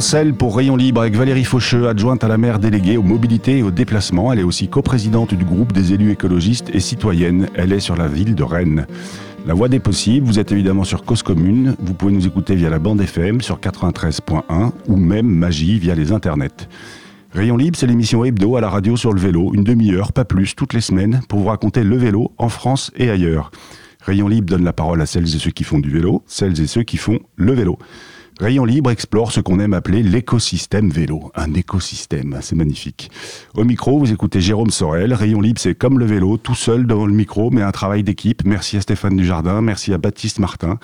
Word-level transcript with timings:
Selle 0.00 0.34
pour 0.34 0.56
Rayon 0.56 0.76
Libre 0.76 1.00
avec 1.00 1.16
Valérie 1.16 1.44
Faucheux, 1.44 1.88
adjointe 1.88 2.22
à 2.22 2.28
la 2.28 2.38
maire 2.38 2.58
déléguée 2.58 2.96
aux 2.96 3.02
mobilités 3.02 3.58
et 3.58 3.62
aux 3.62 3.70
déplacements. 3.70 4.32
Elle 4.32 4.38
est 4.38 4.44
aussi 4.44 4.68
coprésidente 4.68 5.34
du 5.34 5.44
groupe 5.44 5.72
des 5.72 5.92
élus 5.92 6.12
écologistes 6.12 6.70
et 6.72 6.80
citoyennes. 6.80 7.48
Elle 7.54 7.72
est 7.72 7.80
sur 7.80 7.96
la 7.96 8.06
ville 8.06 8.34
de 8.34 8.42
Rennes. 8.42 8.86
La 9.46 9.54
voix 9.54 9.68
des 9.68 9.80
possibles, 9.80 10.26
vous 10.26 10.38
êtes 10.38 10.52
évidemment 10.52 10.84
sur 10.84 11.04
Cause 11.04 11.22
Commune. 11.22 11.74
Vous 11.80 11.94
pouvez 11.94 12.12
nous 12.12 12.26
écouter 12.26 12.54
via 12.54 12.70
la 12.70 12.78
bande 12.78 13.00
FM 13.00 13.40
sur 13.40 13.58
93.1 13.58 14.72
ou 14.88 14.96
même 14.96 15.26
Magie 15.26 15.78
via 15.78 15.94
les 15.94 16.12
internets. 16.12 16.68
Rayon 17.32 17.56
Libre, 17.56 17.76
c'est 17.76 17.86
l'émission 17.86 18.24
hebdo 18.24 18.56
à 18.56 18.60
la 18.60 18.70
radio 18.70 18.96
sur 18.96 19.12
le 19.12 19.20
vélo, 19.20 19.52
une 19.54 19.64
demi-heure, 19.64 20.12
pas 20.12 20.24
plus, 20.24 20.54
toutes 20.54 20.74
les 20.74 20.80
semaines, 20.80 21.20
pour 21.28 21.40
vous 21.40 21.46
raconter 21.46 21.82
le 21.82 21.96
vélo 21.96 22.32
en 22.38 22.48
France 22.48 22.90
et 22.96 23.10
ailleurs. 23.10 23.50
Rayon 24.02 24.28
Libre 24.28 24.48
donne 24.48 24.64
la 24.64 24.72
parole 24.72 25.00
à 25.02 25.06
celles 25.06 25.34
et 25.34 25.38
ceux 25.38 25.50
qui 25.50 25.64
font 25.64 25.78
du 25.78 25.90
vélo, 25.90 26.22
celles 26.26 26.60
et 26.60 26.66
ceux 26.66 26.84
qui 26.84 26.96
font 26.96 27.18
le 27.36 27.52
vélo. 27.52 27.78
Rayon 28.40 28.64
Libre 28.64 28.92
explore 28.92 29.32
ce 29.32 29.40
qu'on 29.40 29.58
aime 29.58 29.74
appeler 29.74 30.00
l'écosystème 30.00 30.90
vélo. 30.90 31.32
Un 31.34 31.54
écosystème, 31.54 32.38
c'est 32.40 32.54
magnifique. 32.54 33.10
Au 33.54 33.64
micro, 33.64 33.98
vous 33.98 34.12
écoutez 34.12 34.40
Jérôme 34.40 34.70
Sorel. 34.70 35.12
Rayon 35.12 35.40
Libre, 35.40 35.60
c'est 35.60 35.74
comme 35.74 35.98
le 35.98 36.04
vélo, 36.04 36.36
tout 36.36 36.54
seul 36.54 36.86
devant 36.86 37.06
le 37.06 37.12
micro, 37.12 37.50
mais 37.50 37.62
un 37.62 37.72
travail 37.72 38.04
d'équipe. 38.04 38.42
Merci 38.44 38.76
à 38.76 38.80
Stéphane 38.80 39.16
Dujardin, 39.16 39.60
merci 39.60 39.92
à 39.92 39.98
Baptiste 39.98 40.38
Martin. 40.38 40.78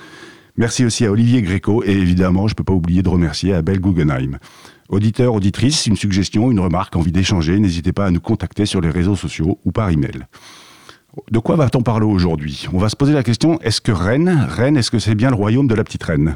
Merci 0.57 0.83
aussi 0.83 1.05
à 1.05 1.11
Olivier 1.11 1.41
Gréco 1.41 1.81
et 1.85 1.93
évidemment, 1.93 2.49
je 2.49 2.53
ne 2.53 2.55
peux 2.55 2.65
pas 2.65 2.73
oublier 2.73 3.03
de 3.03 3.09
remercier 3.09 3.53
Abel 3.53 3.79
Guggenheim. 3.79 4.37
Auditeur, 4.89 5.33
auditrice, 5.33 5.85
une 5.85 5.95
suggestion, 5.95 6.51
une 6.51 6.59
remarque, 6.59 6.97
envie 6.97 7.13
d'échanger, 7.13 7.57
n'hésitez 7.59 7.93
pas 7.93 8.05
à 8.05 8.11
nous 8.11 8.19
contacter 8.19 8.65
sur 8.65 8.81
les 8.81 8.89
réseaux 8.89 9.15
sociaux 9.15 9.59
ou 9.63 9.71
par 9.71 9.89
email. 9.91 10.25
De 11.31 11.39
quoi 11.39 11.55
va-t-on 11.55 11.81
parler 11.81 12.05
aujourd'hui? 12.05 12.67
On 12.73 12.79
va 12.79 12.89
se 12.89 12.97
poser 12.97 13.13
la 13.13 13.23
question, 13.23 13.61
est-ce 13.61 13.79
que 13.79 13.93
Rennes, 13.93 14.45
Rennes, 14.49 14.75
est-ce 14.75 14.91
que 14.91 14.99
c'est 14.99 15.15
bien 15.15 15.29
le 15.29 15.35
royaume 15.35 15.67
de 15.67 15.75
la 15.75 15.85
petite 15.85 16.03
reine? 16.03 16.35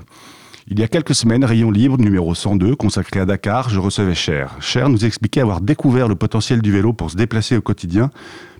Il 0.71 0.79
y 0.79 0.83
a 0.83 0.87
quelques 0.87 1.15
semaines, 1.15 1.43
Rayon 1.43 1.71
Libre 1.71 1.97
numéro 1.97 2.35
102, 2.35 2.75
consacré 2.75 3.19
à 3.19 3.25
Dakar, 3.25 3.69
je 3.69 3.79
recevais 3.79 4.13
Cher. 4.13 4.55
Cher 4.59 4.87
nous 4.89 5.03
expliquait 5.03 5.41
avoir 5.41 5.61
découvert 5.61 6.07
le 6.07 6.13
potentiel 6.13 6.61
du 6.61 6.71
vélo 6.71 6.93
pour 6.93 7.09
se 7.09 7.17
déplacer 7.17 7.57
au 7.57 7.61
quotidien 7.61 8.11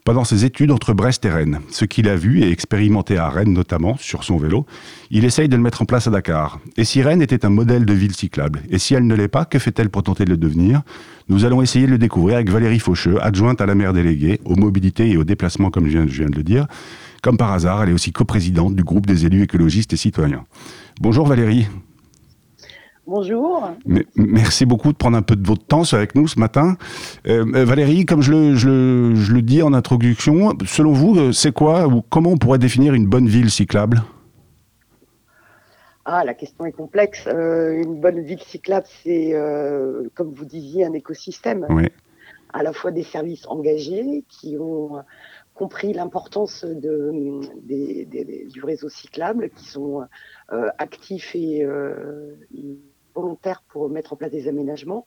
pendant 0.06 0.24
ses 0.24 0.44
études 0.44 0.72
entre 0.72 0.94
Brest 0.94 1.24
et 1.26 1.30
Rennes. 1.30 1.60
Ce 1.70 1.86
qu'il 1.86 2.10
a 2.10 2.16
vu 2.16 2.42
et 2.42 2.50
expérimenté 2.50 3.20
à 3.20 3.30
Rennes 3.30 3.54
notamment, 3.54 3.96
sur 3.98 4.24
son 4.24 4.38
vélo, 4.38 4.66
il 5.12 5.24
essaye 5.24 5.50
de 5.50 5.56
le 5.56 5.62
mettre 5.62 5.84
en 5.84 5.86
place 5.86 6.08
à 6.08 6.10
Dakar. 6.10 6.60
Et 6.78 6.84
si 6.84 7.04
Rennes 7.04 7.22
était 7.22 7.46
un 7.46 7.50
modèle 7.50 7.86
de 7.86 7.94
ville 7.94 8.16
cyclable? 8.16 8.64
Et 8.72 8.80
si 8.80 8.96
elle 8.96 9.06
ne 9.06 9.14
l'est 9.14 9.28
pas, 9.28 9.46
que 9.46 9.60
fait-elle 9.60 9.90
pour 9.90 10.02
tenter 10.02 10.26
de 10.26 10.32
le 10.32 10.38
devenir? 10.38 10.82
Nous 11.28 11.46
allons 11.46 11.62
essayer 11.62 11.86
de 11.86 11.92
le 11.92 12.00
découvrir 12.00 12.38
avec 12.38 12.50
Valérie 12.50 12.80
Faucheux, 12.80 13.22
adjointe 13.22 13.62
à 13.62 13.68
la 13.68 13.76
maire 13.76 13.94
déléguée, 13.94 14.42
aux 14.46 14.56
mobilités 14.56 15.12
et 15.12 15.18
aux 15.18 15.26
déplacements, 15.26 15.70
comme 15.70 15.88
je 15.88 16.00
viens 16.00 16.26
de 16.26 16.36
le 16.36 16.44
dire. 16.44 16.66
Comme 17.22 17.38
par 17.38 17.52
hasard, 17.52 17.84
elle 17.84 17.90
est 17.90 17.94
aussi 17.94 18.12
coprésidente 18.12 18.76
du 18.76 18.84
groupe 18.84 19.06
des 19.06 19.28
élus 19.28 19.44
écologistes 19.44 19.94
et 19.94 19.98
citoyens. 19.98 20.46
Bonjour 21.02 21.28
Valérie. 21.28 21.68
Bonjour. 23.10 23.68
merci 24.16 24.68
beaucoup 24.68 24.92
de 24.92 24.98
prendre 24.98 25.18
un 25.18 25.24
peu 25.24 25.36
de 25.36 25.46
votre 25.46 25.66
temps 25.66 25.82
avec 25.94 26.14
nous 26.14 26.28
ce 26.28 26.40
matin. 26.40 26.78
Euh, 27.26 27.44
euh, 27.56 27.66
Valérie, 27.66 28.06
comme 28.06 28.22
je 28.22 28.32
le, 28.32 29.42
dis 29.42 29.64
en 29.64 29.74
introduction, 29.74 30.56
selon 30.68 30.94
vous, 30.94 31.18
euh, 31.18 31.32
c'est 31.32 31.52
quoi 31.52 31.88
ou 31.88 32.04
comment 32.04 32.30
on 32.30 32.38
pourrait 32.38 32.60
définir 32.60 32.94
une 32.94 33.08
bonne 33.08 33.28
ville 33.28 33.50
cyclable? 33.50 34.04
Ah, 36.06 36.24
la 36.24 36.36
question 36.36 36.66
est 36.68 36.72
complexe. 36.72 37.26
une 37.26 38.00
bonne 38.00 38.22
ville 38.22 38.44
cyclable, 38.44 38.86
c'est, 39.04 39.34
comme 40.14 40.32
vous 40.32 40.46
disiez, 40.46 40.86
un 40.86 40.94
écosystème. 40.94 41.66
À 42.54 42.62
la 42.62 42.74
fois 42.74 42.92
des 42.92 43.04
services 43.04 43.48
engagés 43.48 44.24
qui 44.30 44.56
ont 44.60 45.04
compris 45.56 45.94
l'importance 45.94 46.64
de, 46.64 47.42
du 47.66 48.64
réseau 48.64 48.90
cyclable, 48.90 49.50
qui 49.56 49.66
sont 49.66 50.04
actifs 50.78 51.36
et, 51.36 51.66
volontaires 53.16 53.64
pour 53.70 53.90
mettre 53.90 54.14
en 54.14 54.16
place 54.16 54.32
des 54.32 54.48
aménagements. 54.48 55.06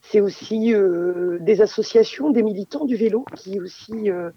C'est 0.00 0.20
aussi 0.20 0.72
euh, 0.72 1.38
des 1.40 1.60
associations, 1.60 2.30
des 2.30 2.42
militants 2.42 2.84
du 2.84 2.96
vélo 2.96 3.24
qui 3.36 3.58
aussi 3.58 4.10
euh, 4.10 4.30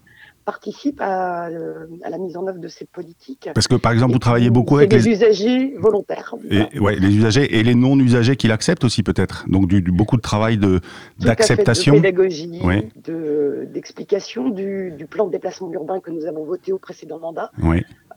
participent 0.44 1.00
à, 1.00 1.48
euh, 1.48 1.86
à, 2.02 2.10
la 2.10 2.18
mise 2.18 2.36
en 2.36 2.46
œuvre 2.46 2.58
de 2.58 2.68
cette 2.68 2.90
politique. 2.90 3.48
Parce 3.54 3.68
que 3.68 3.76
par 3.76 3.92
exemple, 3.92 4.12
vous 4.12 4.18
travaillez 4.18 4.50
beaucoup 4.50 4.76
avec 4.76 4.92
les... 4.92 5.08
usagers 5.08 5.76
volontaires. 5.78 6.34
Et, 6.50 6.78
ouais, 6.80 6.96
les 6.96 7.14
usagers 7.14 7.58
et 7.58 7.62
les 7.62 7.74
non-usagers 7.74 8.36
qui 8.36 8.48
l'acceptent 8.48 8.84
aussi 8.84 9.02
peut-être. 9.02 9.44
Donc 9.48 9.68
du, 9.68 9.80
beaucoup 9.82 10.16
de 10.16 10.22
travail 10.22 10.58
de 10.58 10.80
d'acceptation, 11.18 11.94
de 11.94 12.00
pédagogie, 12.00 12.60
d'explication 13.06 14.48
du, 14.48 14.92
du, 14.92 15.06
plan 15.06 15.26
de 15.26 15.32
déplacement 15.32 15.70
urbain 15.72 16.00
que 16.00 16.10
nous 16.10 16.26
avons 16.26 16.44
voté 16.44 16.72
au 16.72 16.78
précédent 16.78 17.20
mandat 17.20 17.52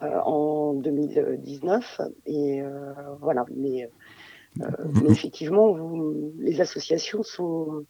en 0.02 0.74
2019. 0.74 2.02
Et 2.26 2.64
voilà, 3.22 3.46
mais 3.56 3.90
mais 4.58 5.10
effectivement, 5.10 5.78
les 6.40 6.62
associations 6.62 7.24
sont, 7.24 7.86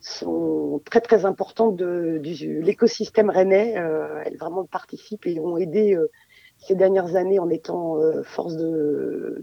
sont 0.00 0.80
très 0.84 1.00
très 1.00 1.24
importantes 1.24 1.76
de, 1.76 2.20
l'écosystème 2.62 3.30
rennais. 3.30 3.78
Euh, 3.78 4.22
elles 4.24 4.36
vraiment 4.36 4.64
participent 4.64 5.26
et 5.26 5.38
ont 5.40 5.56
aidé 5.56 5.94
euh, 5.94 6.10
ces 6.58 6.74
dernières 6.74 7.16
années 7.16 7.38
en 7.38 7.48
étant 7.48 7.96
force 8.22 8.56
de, 8.56 9.42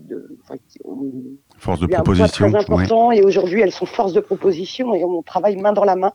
force 1.57 1.79
de 1.79 1.87
proposition. 1.87 2.49
Très 2.49 2.55
important 2.55 3.11
et 3.11 3.23
aujourd'hui 3.23 3.61
elles 3.61 3.71
sont 3.71 3.87
force 3.87 4.13
de 4.13 4.19
proposition 4.19 4.93
et 4.93 5.03
on 5.03 5.23
travaille 5.23 5.57
main 5.57 5.73
dans 5.73 5.83
la 5.85 5.95
main 5.95 6.13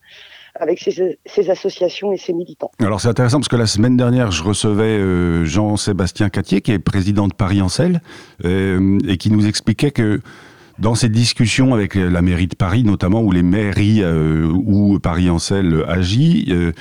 avec 0.58 0.80
ces, 0.80 1.50
associations 1.50 2.12
et 2.12 2.18
ces 2.18 2.32
militants. 2.32 2.70
Alors 2.80 3.00
c'est 3.00 3.08
intéressant 3.08 3.38
parce 3.38 3.48
que 3.48 3.56
la 3.56 3.66
semaine 3.66 3.96
dernière, 3.96 4.30
je 4.30 4.42
recevais 4.42 4.84
euh, 4.84 5.44
Jean-Sébastien 5.44 6.28
Catier, 6.28 6.60
qui 6.60 6.72
est 6.72 6.78
président 6.78 7.28
de 7.28 7.34
Paris 7.34 7.62
en 7.62 7.68
euh, 8.44 8.98
et 9.08 9.16
qui 9.16 9.30
nous 9.30 9.46
expliquait 9.46 9.90
que 9.90 10.20
dans 10.78 10.94
ces 10.94 11.08
discussions 11.08 11.74
avec 11.74 11.94
la 11.94 12.22
mairie 12.22 12.48
de 12.48 12.56
Paris, 12.56 12.82
notamment 12.84 13.22
où 13.22 13.30
les 13.30 13.42
mairies 13.42 14.02
euh, 14.02 14.46
où 14.46 14.98
Paris 14.98 15.30
en 15.30 15.38
agit, 15.88 16.46
euh, 16.50 16.72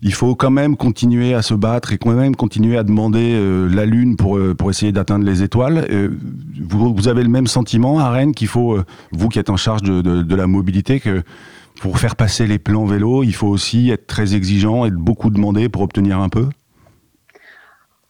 il 0.00 0.14
faut 0.14 0.34
quand 0.34 0.50
même 0.50 0.76
continuer 0.76 1.34
à 1.34 1.42
se 1.42 1.54
battre 1.54 1.92
et 1.92 1.98
quand 1.98 2.12
même 2.12 2.36
continuer 2.36 2.78
à 2.78 2.84
demander 2.84 3.36
la 3.68 3.84
lune 3.84 4.16
pour 4.16 4.38
pour 4.56 4.70
essayer 4.70 4.92
d'atteindre 4.92 5.24
les 5.24 5.42
étoiles. 5.42 5.88
Vous, 6.70 7.08
avez 7.08 7.24
le 7.24 7.28
même 7.28 7.48
sentiment 7.48 7.98
à 7.98 8.10
Rennes 8.10 8.32
qu'il 8.32 8.46
faut, 8.46 8.78
vous 9.10 9.28
qui 9.28 9.40
êtes 9.40 9.50
en 9.50 9.56
charge 9.56 9.82
de, 9.82 10.00
de 10.00 10.36
la 10.36 10.46
mobilité, 10.46 11.00
que 11.00 11.24
pour 11.80 11.98
faire 11.98 12.16
passer 12.16 12.46
les 12.46 12.58
plans 12.58 12.84
vélo, 12.84 13.22
il 13.22 13.34
faut 13.34 13.46
aussi 13.46 13.90
être 13.90 14.06
très 14.06 14.34
exigeant, 14.34 14.86
être 14.86 14.94
beaucoup 14.94 15.30
demandé 15.30 15.68
pour 15.68 15.82
obtenir 15.82 16.18
un 16.18 16.28
peu? 16.28 16.46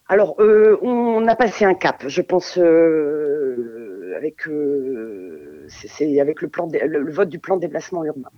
Alors, 0.07 0.35
euh, 0.39 0.77
on 0.81 1.27
a 1.27 1.35
passé 1.35 1.65
un 1.65 1.75
cap, 1.75 2.03
je 2.07 2.21
pense, 2.21 2.57
euh, 2.57 4.13
avec, 4.17 4.47
euh, 4.47 5.67
c'est 5.67 6.19
avec 6.19 6.41
le, 6.41 6.47
plan 6.47 6.67
le, 6.71 7.11
vote 7.11 7.29
du 7.29 7.37
plan 7.37 7.57
de 7.57 7.61
déplacement 7.61 8.03
urbain. 8.03 8.29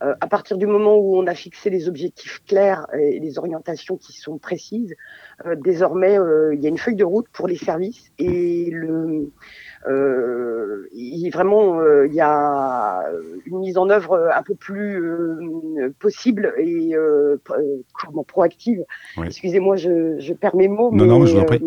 à 0.00 0.26
partir 0.26 0.58
du 0.58 0.66
moment 0.66 0.96
où 0.96 1.16
on 1.16 1.26
a 1.26 1.34
fixé 1.34 1.70
les 1.70 1.88
objectifs 1.88 2.42
clairs 2.46 2.86
et 2.92 3.18
les 3.18 3.38
orientations 3.38 3.96
qui 3.96 4.12
sont 4.12 4.36
précises, 4.36 4.94
désormais, 5.64 6.18
il 6.52 6.60
y 6.60 6.66
a 6.66 6.68
une 6.68 6.76
feuille 6.76 6.96
de 6.96 7.04
route 7.04 7.28
pour 7.32 7.48
les 7.48 7.56
services 7.56 8.12
et 8.18 8.68
le 8.70 9.32
euh, 9.86 10.88
il, 10.92 11.30
vraiment, 11.30 11.80
euh, 11.80 12.06
il 12.06 12.14
y 12.14 12.20
a 12.20 13.04
une 13.46 13.58
mise 13.58 13.78
en 13.78 13.88
œuvre 13.88 14.30
un 14.34 14.42
peu 14.42 14.54
plus 14.54 15.00
euh, 15.00 15.94
possible 16.00 16.52
et 16.58 16.94
euh, 16.94 17.36
proactive. 18.26 18.84
Excusez-moi, 19.22 19.76
je, 19.76 20.18
je, 20.18 20.32
perds 20.32 20.56
mes 20.56 20.68
mots. 20.68 20.90
Non, 20.92 21.04
mais, 21.04 21.06
non, 21.06 21.26
je 21.26 21.34
vous 21.34 21.40
en 21.40 21.44
prie. 21.44 21.62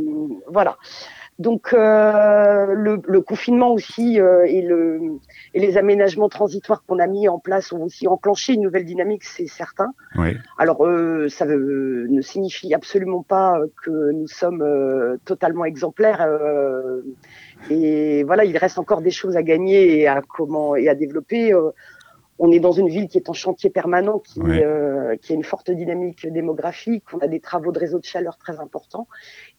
voilà. 0.48 0.78
Donc 1.40 1.74
euh, 1.74 2.74
le, 2.74 3.02
le, 3.08 3.22
confinement 3.22 3.72
aussi 3.72 4.20
euh, 4.20 4.44
et, 4.46 4.62
le, 4.62 5.00
et 5.54 5.62
les 5.62 5.78
aménagements 5.78 6.28
transitoires 6.28 6.84
qu'on 6.86 7.00
a 7.00 7.08
mis 7.08 7.30
en 7.30 7.40
place 7.40 7.72
ont 7.72 7.84
aussi 7.84 8.10
enclenché 8.10 8.56
une 8.56 8.62
nouvelle 8.62 8.84
dynamique, 8.84 9.24
c'est 9.24 9.48
certain. 9.48 9.88
Oui. 10.18 10.36
Alors 10.58 10.86
euh, 10.86 11.30
ça 11.30 11.46
veut, 11.46 12.08
ne 12.10 12.22
signifie 12.22 12.74
absolument 12.74 13.24
pas 13.24 13.58
que 13.82 14.12
nous 14.12 14.28
sommes 14.28 15.18
totalement 15.24 15.64
exemplaires. 15.64 16.28
Et 17.70 18.24
voilà, 18.24 18.46
il 18.46 18.58
reste 18.58 18.78
encore 18.78 19.02
des 19.02 19.12
choses 19.12 19.36
à 19.36 19.44
gagner 19.44 20.00
et 20.00 20.08
à 20.08 20.22
comment 20.22 20.76
et 20.76 20.88
à 20.90 20.96
développer 20.96 21.54
on 22.40 22.52
est 22.52 22.60
dans 22.60 22.72
une 22.72 22.88
ville 22.88 23.10
qui 23.10 23.18
est 23.18 23.30
en 23.30 23.34
chantier 23.34 23.70
permanent, 23.70 24.20
qui, 24.20 24.40
euh, 24.40 25.18
qui 25.18 25.34
a 25.34 25.36
une 25.36 25.44
forte 25.44 25.70
dynamique 25.70 26.26
démographique, 26.26 27.04
on 27.14 27.18
a 27.20 27.28
des 27.28 27.42
travaux 27.42 27.74
de 27.74 27.80
réseau 27.80 28.00
de 28.00 28.06
chaleur 28.06 28.38
très 28.38 28.60
importants 28.62 29.08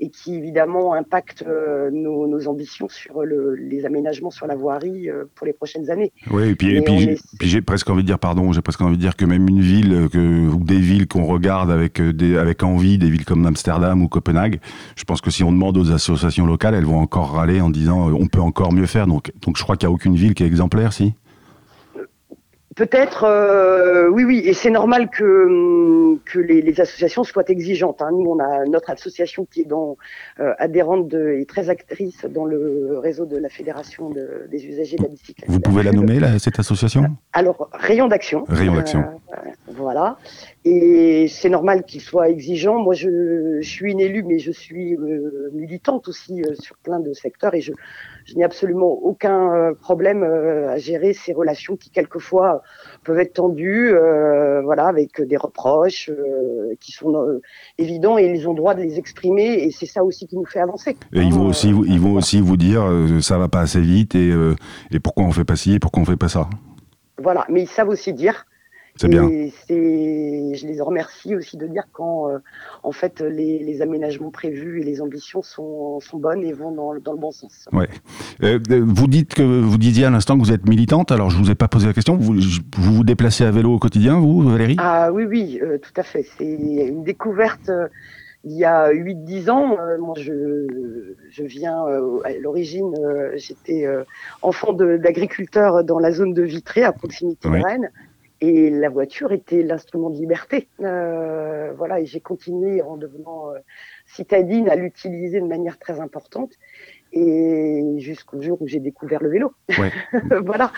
et 0.01 0.09
qui 0.09 0.35
évidemment 0.35 0.95
impactent 0.95 1.45
euh, 1.47 1.91
nos, 1.93 2.49
ambitions 2.49 2.89
sur 2.89 3.23
les 3.23 3.85
aménagements 3.85 4.31
sur 4.31 4.47
la 4.47 4.57
voirie 4.57 5.11
euh, 5.11 5.25
pour 5.35 5.47
les 5.47 5.53
prochaines 5.53 5.91
années. 5.91 6.11
Oui, 6.31 6.49
et 6.49 6.55
puis, 6.55 6.81
puis, 6.81 7.49
j'ai 7.49 7.61
presque 7.61 7.91
envie 7.91 8.03
de 8.03 8.07
dire, 8.07 8.19
pardon, 8.19 8.51
j'ai 8.53 8.63
presque 8.63 8.81
envie 8.81 8.97
de 8.97 9.01
dire 9.01 9.15
que 9.15 9.27
même 9.27 9.47
une 9.47 9.61
ville 9.61 10.09
que, 10.11 10.49
ou 10.49 10.65
des 10.65 10.81
villes 10.81 11.07
qu'on 11.07 11.27
regarde 11.27 11.71
avec, 11.71 12.01
des, 12.01 12.39
avec 12.39 12.63
envie, 12.63 12.97
des 12.97 13.11
villes 13.11 13.27
comme 13.27 13.45
Amsterdam 13.45 14.03
ou 14.03 14.09
Copenhague, 14.09 14.59
je 14.97 15.05
pense 15.05 15.21
que 15.21 15.31
si 15.31 15.45
on 15.45 15.53
demande 15.53 15.77
aux 15.77 15.93
associations 15.93 16.47
locales, 16.47 16.75
elles 16.75 16.87
vont 16.87 17.01
encore 17.01 17.33
râler 17.33 17.61
en 17.61 17.69
disant 17.69 18.11
on 18.11 18.27
peut 18.27 18.41
encore 18.41 18.73
mieux 18.73 18.87
faire. 18.87 19.07
Donc, 19.07 19.33
donc 19.43 19.59
je 19.59 19.63
crois 19.63 19.77
qu'il 19.77 19.87
n'y 19.87 19.93
a 19.93 19.95
aucune 19.95 20.15
ville 20.15 20.33
qui 20.33 20.45
est 20.45 20.47
exemplaire, 20.47 20.95
si? 20.95 21.13
Peut-être, 22.77 23.25
euh, 23.25 24.09
oui, 24.09 24.23
oui, 24.23 24.43
et 24.45 24.53
c'est 24.53 24.71
normal 24.71 25.11
que, 25.11 26.17
que 26.25 26.39
les, 26.39 26.81
associations 26.81 27.25
soient 27.25 27.49
exigeantes. 27.49 28.01
Hein. 28.01 28.11
Nous, 28.13 28.31
on 28.31 28.39
a 28.39 28.65
notre 28.67 28.91
association 28.91 29.45
qui 29.45 29.63
est 29.63 29.65
dans, 29.65 29.97
euh, 30.39 30.53
adhérente 30.59 31.09
de, 31.09 31.33
et 31.41 31.47
très 31.47 31.69
actrice 31.69 32.25
dans 32.27 32.45
le 32.45 32.97
réseau 32.99 33.27
de 33.27 33.37
la 33.37 33.49
Fédération 33.49 34.11
des 34.11 34.67
usagers 34.67 34.97
de 34.97 35.03
la 35.03 35.09
bicyclette. 35.09 35.51
Vous 35.51 35.59
pouvez 35.59 35.83
la 35.83 35.91
nommer, 35.91 36.21
cette 36.39 36.61
association? 36.61 37.07
Alors, 37.33 37.71
Rayon 37.73 38.07
d'Action. 38.07 38.45
Rayon 38.49 38.77
d'Action. 38.77 39.01
Euh, 39.01 39.37
voilà. 39.73 40.17
Et 40.65 41.27
c'est 41.27 41.51
normal 41.51 41.83
qu'il 41.83 42.01
soit 42.01 42.29
exigeant. 42.29 42.79
Moi, 42.79 42.95
je, 42.95 43.59
je, 43.61 43.69
suis 43.69 43.91
une 43.91 44.01
élue, 44.01 44.23
mais 44.23 44.39
je 44.39 44.53
suis 44.53 44.97
militante 45.53 46.07
aussi 46.07 46.43
sur 46.61 46.77
plein 46.77 47.01
de 47.01 47.13
secteurs 47.15 47.55
et 47.55 47.61
je, 47.61 47.73
je 48.31 48.37
n'ai 48.37 48.45
absolument 48.45 48.93
aucun 49.03 49.53
euh, 49.53 49.75
problème 49.75 50.23
euh, 50.23 50.71
à 50.71 50.79
gérer 50.79 51.13
ces 51.15 51.33
relations 51.33 51.77
qui 51.77 51.91
quelquefois 51.91 52.63
peuvent 53.05 53.19
être 53.19 53.35
tendues, 53.35 53.93
euh, 53.93 54.63
voilà, 54.63 54.87
avec 54.87 55.21
des 55.21 55.37
reproches 55.37 56.11
qui 56.81 56.93
sont 56.93 57.41
évidents 57.79 58.19
et 58.19 58.27
ils 58.27 58.49
ont 58.49 58.55
droit 58.55 58.75
de 58.75 58.83
les 58.83 58.99
exprimer 58.99 59.65
et 59.65 59.71
c'est 59.71 59.87
ça 59.87 60.05
aussi 60.05 60.27
qui 60.27 60.37
nous 60.37 60.45
fait 60.45 60.61
avancer. 60.61 60.97
Et 61.13 61.21
ils 61.21 61.33
vont 61.33 61.47
aussi, 61.47 61.69
ils 61.69 62.01
vont 62.01 62.15
aussi 62.15 62.41
vous 62.41 62.57
dire 62.57 62.85
ça 63.21 63.39
va 63.39 63.49
pas 63.49 63.61
assez 63.61 63.81
vite 63.81 64.15
et, 64.15 64.31
et 64.91 65.01
pourquoi 65.01 65.25
on 65.25 65.33
fait 65.33 65.45
pas 65.45 65.57
ci, 65.57 65.75
et 65.75 65.79
pourquoi 65.79 66.03
on 66.03 66.07
fait 66.07 66.17
pas 66.17 66.29
ça. 66.29 66.49
Voilà, 67.19 67.45
mais 67.49 67.63
ils 67.63 67.69
savent 67.69 67.89
aussi 67.89 68.13
dire 68.13 68.47
c'est 69.01 69.09
bien. 69.09 69.29
je 69.31 70.67
les 70.67 70.81
remercie 70.81 71.35
aussi 71.35 71.57
de 71.57 71.67
dire 71.67 71.85
quand, 71.93 72.29
euh, 72.29 72.39
en 72.83 72.93
fait, 72.93 73.21
les, 73.21 73.81
aménagements 73.81 74.31
prévus 74.31 74.83
et 74.83 74.85
les 74.85 75.01
ambitions 75.01 75.41
sont, 75.41 76.01
sont 76.01 76.19
bonnes 76.19 76.45
et 76.45 76.53
vont 76.53 76.71
dans, 76.71 76.95
dans 76.99 77.13
le 77.13 77.19
bon 77.19 77.31
sens. 77.31 77.67
Ouais. 77.73 77.89
Euh, 78.43 78.59
vous 78.69 79.07
dites 79.07 79.33
que 79.33 79.43
vous 79.43 79.79
disiez 79.79 80.05
à 80.05 80.11
l'instant 80.11 80.37
que 80.37 80.45
vous 80.45 80.53
êtes 80.53 80.69
militante. 80.69 81.13
Alors, 81.13 81.31
je 81.31 81.39
vous 81.39 81.51
ai 81.51 81.55
pas 81.55 81.69
posé 81.69 81.87
la 81.87 81.95
question. 81.95 82.17
Vous 82.17 82.35
vous, 82.35 82.61
vous 82.77 83.05
déplacez 83.05 83.45
à 83.45 83.51
vélo 83.51 83.73
au 83.73 83.79
quotidien, 83.79 84.19
vous, 84.21 84.43
Valérie? 84.43 84.77
Ah 84.79 85.11
oui, 85.11 85.25
oui, 85.25 85.59
euh, 85.63 85.79
tout 85.79 85.99
à 85.99 86.03
fait. 86.03 86.27
C'est 86.37 86.45
une 86.45 87.03
découverte. 87.03 87.71
il 88.45 88.53
y 88.53 88.67
a 88.67 88.93
8-10 88.93 89.51
ans, 89.51 89.77
moi 89.99 90.15
je, 90.19 90.67
je 91.31 91.43
viens 91.43 91.87
à 92.25 92.33
l'origine, 92.43 92.95
j'étais 93.37 93.87
enfant 94.43 94.75
d'agriculteur 94.75 95.85
dans 95.85 95.99
la 95.99 96.13
zone 96.13 96.35
de 96.35 96.43
Vitré, 96.43 96.83
à 96.83 96.93
proximité 96.93 97.49
de 97.49 97.63
Rennes. 97.63 97.91
Et 98.41 98.71
la 98.71 98.89
voiture 98.89 99.33
était 99.33 99.63
l'instrument 99.63 100.09
de 100.09 100.17
liberté. 100.17 100.69
Euh, 100.81 101.73
voilà, 101.77 102.01
et 102.01 102.07
j'ai 102.07 102.21
continué 102.21 102.81
en 102.81 102.97
devenant 102.97 103.51
euh, 103.51 103.59
citadine 104.07 104.69
à 104.71 104.77
l'utiliser 104.77 105.41
de 105.41 105.47
manière 105.47 105.79
très 105.79 106.01
importante. 106.01 106.53
Et 107.13 107.97
jusqu'au 107.99 108.41
jour 108.41 108.63
où 108.63 108.69
j'ai 108.69 108.79
découvert 108.79 109.23
le 109.23 109.31
vélo. 109.31 109.53
Ouais. 109.79 109.91
voilà. 110.45 110.73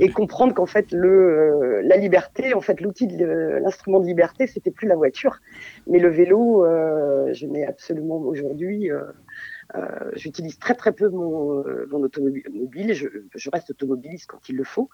Et 0.00 0.08
comprendre 0.08 0.54
qu'en 0.54 0.66
fait, 0.66 0.92
le, 0.92 1.08
euh, 1.08 1.82
la 1.84 1.96
liberté, 1.96 2.54
en 2.54 2.60
fait, 2.60 2.80
l'outil, 2.80 3.08
l'instrument 3.08 4.00
de 4.00 4.06
liberté, 4.06 4.46
c'était 4.46 4.70
plus 4.70 4.86
la 4.86 4.96
voiture. 4.96 5.40
Mais 5.86 5.98
le 5.98 6.08
vélo, 6.08 6.64
euh, 6.64 7.32
je 7.32 7.46
n'ai 7.46 7.66
absolument 7.66 8.16
aujourd'hui 8.18 8.90
euh, 8.90 9.02
j'utilise 10.14 10.58
très 10.58 10.74
très 10.74 10.92
peu 10.92 11.08
mon, 11.08 11.58
euh, 11.60 11.88
mon 11.90 12.02
automobile. 12.02 12.92
Je, 12.92 13.06
je, 13.34 13.50
reste 13.50 13.70
automobiliste 13.70 14.26
quand 14.26 14.48
il 14.48 14.56
le 14.56 14.64
faut. 14.64 14.88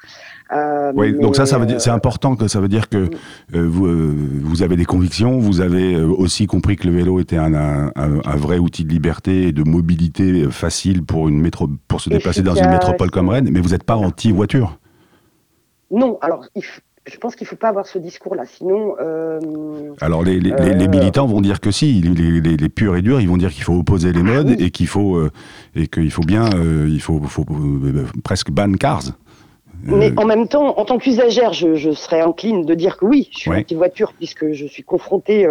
Euh, 0.52 0.92
oui, 0.94 1.12
donc 1.18 1.36
ça, 1.36 1.46
ça 1.46 1.58
veut 1.58 1.66
dire, 1.66 1.80
c'est 1.80 1.90
important 1.90 2.36
que 2.36 2.48
ça 2.48 2.60
veut 2.60 2.68
dire 2.68 2.88
que 2.88 3.08
mm. 3.52 3.58
vous, 3.58 4.14
vous 4.42 4.62
avez 4.62 4.76
des 4.76 4.84
convictions. 4.84 5.38
Vous 5.38 5.60
avez 5.60 5.96
aussi 5.96 6.46
compris 6.46 6.76
que 6.76 6.86
le 6.86 6.94
vélo 6.94 7.20
était 7.20 7.36
un, 7.36 7.54
un, 7.54 7.92
un, 7.96 8.36
vrai 8.36 8.58
outil 8.58 8.84
de 8.84 8.90
liberté 8.90 9.48
et 9.48 9.52
de 9.52 9.62
mobilité 9.62 10.48
facile 10.50 11.04
pour 11.04 11.28
une 11.28 11.40
métro, 11.40 11.68
pour 11.88 12.00
se 12.00 12.10
déplacer 12.10 12.42
dans 12.42 12.54
une 12.54 12.70
métropole 12.70 13.10
comme 13.10 13.28
Rennes. 13.28 13.48
Mais 13.50 13.60
vous 13.60 13.70
n'êtes 13.70 13.84
pas 13.84 13.96
anti 13.96 14.32
voiture. 14.32 14.78
Non, 15.90 16.18
alors 16.20 16.44
je 17.08 17.16
pense 17.16 17.34
qu'il 17.36 17.44
ne 17.44 17.48
faut 17.48 17.56
pas 17.56 17.68
avoir 17.68 17.86
ce 17.86 17.98
discours-là. 17.98 18.44
Sinon. 18.46 18.94
Euh, 19.00 19.40
Alors, 20.00 20.22
les, 20.22 20.40
les, 20.40 20.50
les, 20.50 20.84
euh, 20.84 20.88
militants 20.88 21.26
vont 21.26 21.40
dire 21.40 21.60
que 21.60 21.70
si. 21.70 22.00
Les, 22.00 22.40
les, 22.56 22.68
purs 22.68 22.96
et 22.96 23.02
durs, 23.02 23.20
ils 23.20 23.28
vont 23.28 23.36
dire 23.36 23.50
qu'il 23.50 23.64
faut 23.64 23.74
opposer 23.74 24.12
les 24.12 24.22
modes 24.22 24.60
et 24.60 24.70
qu'il 24.70 24.86
faut, 24.86 25.16
euh, 25.16 25.30
et 25.74 25.86
qu'il 25.86 26.10
faut 26.10 26.22
bien. 26.22 26.48
il 26.86 27.00
faut, 27.00 27.20
faut 27.22 27.46
presque 28.22 28.50
ban 28.50 28.72
cars. 28.74 29.02
Mais 29.84 30.12
en 30.18 30.24
même 30.24 30.48
temps, 30.48 30.76
en 30.78 30.84
tant 30.84 30.98
qu'usagère, 30.98 31.52
je, 31.52 31.76
je, 31.76 31.92
serais 31.92 32.20
incline 32.20 32.66
de 32.66 32.74
dire 32.74 32.96
que 32.96 33.04
oui, 33.04 33.28
je 33.32 33.38
suis 33.38 33.50
anti-voiture 33.50 34.12
puisque 34.12 34.52
je 34.52 34.66
suis 34.66 34.82
confrontée 34.82 35.46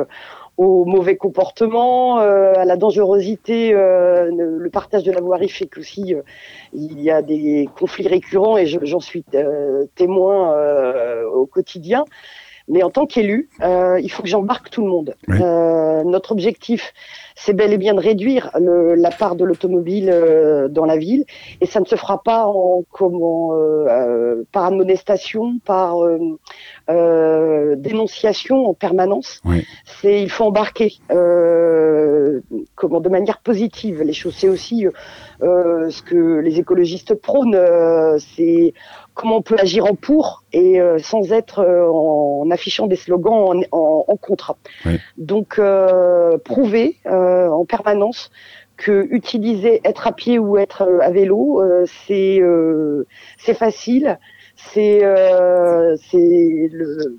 au 0.57 0.85
mauvais 0.85 1.15
comportement, 1.15 2.19
euh, 2.19 2.53
à 2.55 2.65
la 2.65 2.77
dangerosité. 2.77 3.73
Euh, 3.73 4.29
le 4.31 4.69
partage 4.69 5.03
de 5.03 5.11
la 5.11 5.21
voirie 5.21 5.49
fait 5.49 5.67
qu'aussi 5.67 6.15
euh, 6.15 6.21
il 6.73 6.99
y 6.99 7.11
a 7.11 7.21
des 7.21 7.69
conflits 7.77 8.07
récurrents 8.07 8.57
et 8.57 8.65
j'en 8.65 8.99
suis 8.99 9.23
témoin 9.95 10.53
au 11.33 11.45
quotidien. 11.45 12.05
Mais 12.69 12.83
en 12.83 12.89
tant 12.89 13.05
qu'élu, 13.05 13.49
il 13.61 14.09
faut 14.11 14.23
que 14.23 14.27
j'embarque 14.27 14.69
tout 14.69 14.81
le 14.81 14.89
monde. 14.89 15.15
notre 16.05 16.31
objectif, 16.33 16.93
c'est 17.39 17.53
bel 17.53 17.71
et 17.71 17.77
bien 17.77 17.93
de 17.93 17.99
réduire 17.99 18.49
le, 18.59 18.95
la 18.95 19.11
part 19.11 19.35
de 19.35 19.45
l'automobile 19.45 20.09
euh, 20.11 20.67
dans 20.67 20.85
la 20.85 20.97
ville, 20.97 21.23
et 21.61 21.67
ça 21.67 21.79
ne 21.79 21.85
se 21.85 21.95
fera 21.95 22.23
pas 22.23 22.47
en 22.47 22.83
comment 22.91 23.53
euh, 23.53 23.85
euh, 23.87 24.43
par 24.51 24.65
admonestation, 24.65 25.59
par 25.63 25.97
dénonciation 27.77 28.65
en 28.65 28.73
permanence. 28.73 29.41
C'est 30.01 30.21
il 30.21 30.29
faut 30.29 30.45
embarquer 30.45 30.93
comment 32.75 33.01
de 33.01 33.09
manière 33.09 33.39
positive 33.39 34.01
les 34.01 34.13
choses. 34.13 34.35
C'est 34.35 34.49
aussi 34.49 34.87
ce 35.41 36.01
que 36.01 36.39
les 36.39 36.59
écologistes 36.59 37.13
prônent, 37.13 37.59
c'est 38.35 38.73
comment 39.13 39.37
on 39.37 39.41
peut 39.41 39.57
agir 39.59 39.85
en 39.85 39.95
pour 39.95 40.43
et 40.53 40.79
sans 40.99 41.31
être 41.31 41.63
en, 41.63 42.49
affichant 42.51 42.87
des 42.87 42.95
slogans 42.95 43.33
en, 43.33 43.77
en, 43.77 44.05
en 44.07 44.15
contre. 44.15 44.55
Donc 45.17 45.59
prouver 46.45 46.95
euh, 47.05 47.26
en 47.51 47.65
permanence 47.65 48.31
que 48.77 49.07
utiliser 49.09 49.81
être 49.83 50.07
à 50.07 50.11
pied 50.11 50.39
ou 50.39 50.57
être 50.57 50.83
euh, 50.83 50.99
à 51.01 51.09
vélo, 51.09 51.61
euh, 51.61 51.85
c'est 52.07 52.39
c'est 53.37 53.55
facile, 53.55 54.19
c'est 54.55 54.99
c'est 56.09 56.69
le 56.71 57.17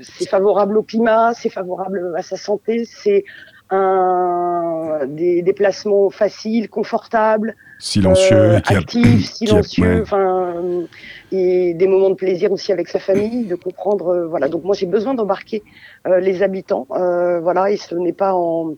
c'est 0.00 0.28
favorable 0.28 0.78
au 0.78 0.82
climat, 0.82 1.32
c'est 1.34 1.50
favorable 1.50 2.14
à 2.16 2.22
sa 2.22 2.36
santé, 2.36 2.84
c'est 2.84 3.24
un 3.70 5.06
des 5.06 5.42
déplacements 5.42 6.10
faciles, 6.10 6.68
confortables, 6.68 7.56
silencieux, 7.78 8.56
actifs, 8.66 9.30
silencieux, 9.34 10.02
enfin 10.02 10.54
et 11.32 11.74
des 11.74 11.86
moments 11.86 12.10
de 12.10 12.14
plaisir 12.14 12.50
aussi 12.52 12.72
avec 12.72 12.88
sa 12.88 12.98
famille, 12.98 13.46
de 13.46 13.54
comprendre. 13.54 14.26
voilà. 14.28 14.48
Donc 14.48 14.64
moi 14.64 14.74
j'ai 14.74 14.86
besoin 14.86 15.14
d'embarquer 15.14 15.62
les 16.20 16.42
habitants, 16.42 16.86
voilà, 16.90 17.70
et 17.70 17.76
ce 17.76 17.94
n'est 17.94 18.12
pas 18.12 18.34
en 18.34 18.74